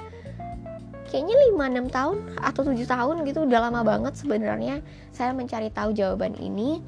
Kayaknya 1.11 1.37
5-6 1.55 1.95
tahun 1.95 2.17
atau 2.43 2.63
7 2.67 2.91
tahun 2.91 3.17
gitu 3.29 3.39
udah 3.47 3.61
lama 3.71 3.87
banget 3.87 4.19
sebenarnya 4.19 4.83
saya 5.15 5.35
mencari 5.35 5.69
tahu 5.75 5.93
jawaban 5.93 6.39
ini. 6.39 6.81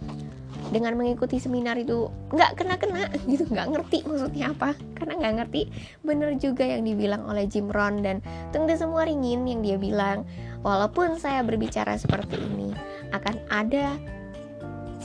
Dengan 0.67 0.99
mengikuti 0.99 1.39
seminar 1.39 1.79
itu 1.79 2.11
nggak 2.35 2.59
kena-kena 2.59 3.07
gitu 3.31 3.47
nggak 3.47 3.71
ngerti 3.71 4.03
maksudnya 4.03 4.51
apa. 4.51 4.75
Karena 4.99 5.15
nggak 5.15 5.35
ngerti 5.43 5.63
bener 6.03 6.35
juga 6.43 6.67
yang 6.67 6.83
dibilang 6.83 7.23
oleh 7.27 7.47
Jim 7.47 7.71
Rohn 7.71 8.03
dan 8.03 8.19
tunggu 8.51 8.75
semua 8.75 9.07
ringin 9.07 9.47
yang 9.47 9.63
dia 9.63 9.79
bilang 9.79 10.27
walaupun 10.67 11.23
saya 11.23 11.47
berbicara 11.47 11.95
seperti 11.95 12.35
ini 12.35 12.75
akan 13.15 13.39
ada 13.47 13.95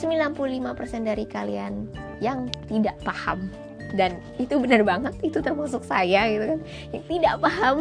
95% 0.01 1.05
dari 1.05 1.25
kalian 1.29 1.85
yang 2.17 2.49
tidak 2.65 2.97
paham. 3.05 3.53
Dan 3.91 4.17
itu 4.39 4.55
benar 4.55 4.81
banget 4.87 5.13
itu 5.21 5.43
termasuk 5.43 5.85
saya 5.85 6.25
gitu 6.31 6.57
kan. 6.57 6.59
Yang 6.95 7.03
tidak 7.05 7.35
paham 7.43 7.77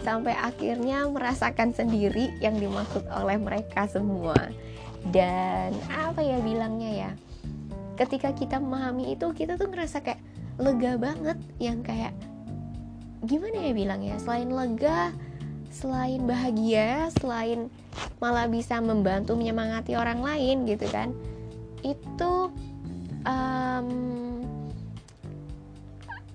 sampai 0.00 0.32
akhirnya 0.32 1.04
merasakan 1.10 1.76
sendiri 1.76 2.32
yang 2.40 2.56
dimaksud 2.56 3.04
oleh 3.12 3.36
mereka 3.36 3.84
semua. 3.84 4.38
Dan 5.12 5.76
apa 5.92 6.24
ya 6.24 6.40
bilangnya 6.40 6.90
ya 6.90 7.10
ketika 7.98 8.30
kita 8.30 8.62
memahami 8.62 9.18
itu 9.18 9.26
kita 9.34 9.58
tuh 9.58 9.66
ngerasa 9.66 9.98
kayak 10.06 10.22
lega 10.62 10.94
banget 10.94 11.38
yang 11.58 11.82
kayak 11.82 12.14
gimana 13.26 13.58
ya 13.58 13.72
bilangnya 13.74 14.16
selain 14.22 14.54
lega 14.54 15.10
selain 15.74 16.22
bahagia 16.22 17.10
selain 17.18 17.66
malah 18.22 18.46
bisa 18.46 18.78
membantu 18.78 19.34
menyemangati 19.34 19.98
orang 19.98 20.22
lain 20.22 20.62
gitu 20.70 20.86
kan 20.86 21.10
itu 21.82 22.32
um, 23.26 23.88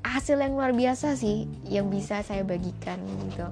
hasil 0.04 0.38
yang 0.38 0.54
luar 0.54 0.76
biasa 0.76 1.18
sih 1.18 1.50
yang 1.66 1.90
bisa 1.90 2.22
saya 2.22 2.46
bagikan 2.46 3.02
gitu. 3.28 3.48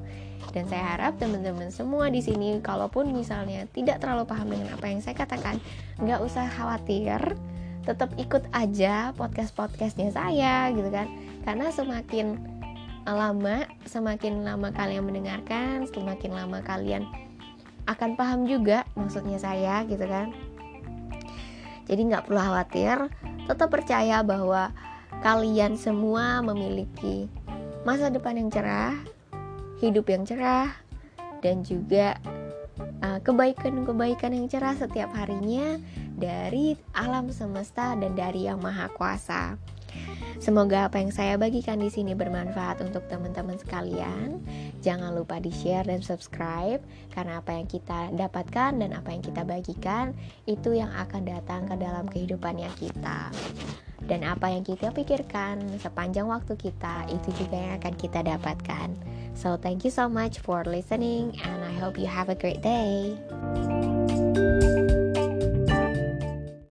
Dan 0.52 0.68
saya 0.68 0.84
harap 0.98 1.16
teman-teman 1.16 1.72
semua 1.72 2.12
di 2.12 2.20
sini 2.20 2.60
kalaupun 2.60 3.16
misalnya 3.16 3.66
tidak 3.72 4.04
terlalu 4.04 4.28
paham 4.28 4.52
dengan 4.52 4.76
apa 4.76 4.92
yang 4.92 5.00
saya 5.00 5.16
katakan 5.16 5.58
nggak 6.02 6.20
usah 6.20 6.50
khawatir 6.52 7.40
tetap 7.82 8.14
ikut 8.20 8.46
aja 8.54 9.16
podcast 9.16 9.56
podcastnya 9.56 10.12
saya 10.12 10.70
gitu 10.76 10.92
kan. 10.92 11.08
Karena 11.48 11.72
semakin 11.72 12.38
lama 13.08 13.66
semakin 13.90 14.46
lama 14.46 14.70
kalian 14.70 15.10
mendengarkan 15.10 15.90
semakin 15.90 16.38
lama 16.38 16.62
kalian 16.62 17.10
akan 17.90 18.14
paham 18.14 18.46
juga 18.46 18.86
maksudnya 18.94 19.42
saya 19.42 19.82
gitu 19.90 20.06
kan 20.06 20.30
jadi 21.92 22.08
nggak 22.08 22.32
perlu 22.32 22.40
khawatir, 22.40 23.12
tetap 23.52 23.68
percaya 23.68 24.24
bahwa 24.24 24.72
kalian 25.20 25.76
semua 25.76 26.40
memiliki 26.40 27.28
masa 27.84 28.08
depan 28.08 28.40
yang 28.40 28.48
cerah, 28.48 28.96
hidup 29.84 30.08
yang 30.08 30.24
cerah, 30.24 30.72
dan 31.44 31.68
juga 31.68 32.16
uh, 33.04 33.20
kebaikan-kebaikan 33.20 34.32
uh, 34.32 34.36
yang 34.40 34.48
cerah 34.48 34.80
setiap 34.80 35.12
harinya 35.12 35.76
dari 36.16 36.80
alam 36.96 37.28
semesta 37.28 37.92
dan 38.00 38.16
dari 38.16 38.48
Yang 38.48 38.64
Maha 38.64 38.88
Kuasa. 38.96 39.60
Semoga 40.42 40.90
apa 40.90 40.98
yang 40.98 41.14
saya 41.14 41.38
bagikan 41.38 41.78
di 41.78 41.94
sini 41.94 42.18
bermanfaat 42.18 42.82
untuk 42.82 43.06
teman-teman 43.06 43.62
sekalian. 43.62 44.42
Jangan 44.82 45.14
lupa 45.14 45.38
di-share 45.38 45.86
dan 45.86 46.02
subscribe 46.02 46.82
karena 47.14 47.38
apa 47.38 47.54
yang 47.54 47.70
kita 47.70 48.10
dapatkan 48.18 48.82
dan 48.82 48.90
apa 48.98 49.14
yang 49.14 49.22
kita 49.22 49.46
bagikan 49.46 50.18
itu 50.50 50.74
yang 50.74 50.90
akan 50.98 51.30
datang 51.30 51.70
ke 51.70 51.78
dalam 51.78 52.10
kehidupannya 52.10 52.74
kita. 52.82 53.30
Dan 54.02 54.26
apa 54.26 54.50
yang 54.50 54.66
kita 54.66 54.90
pikirkan 54.90 55.78
sepanjang 55.78 56.26
waktu 56.26 56.58
kita 56.58 57.06
itu 57.14 57.30
juga 57.38 57.62
yang 57.62 57.74
akan 57.78 57.94
kita 58.02 58.26
dapatkan. 58.26 58.98
So 59.38 59.62
thank 59.62 59.86
you 59.86 59.94
so 59.94 60.10
much 60.10 60.42
for 60.42 60.66
listening 60.66 61.38
and 61.46 61.62
I 61.62 61.78
hope 61.78 62.02
you 62.02 62.10
have 62.10 62.34
a 62.34 62.36
great 62.36 62.66
day. 62.66 63.14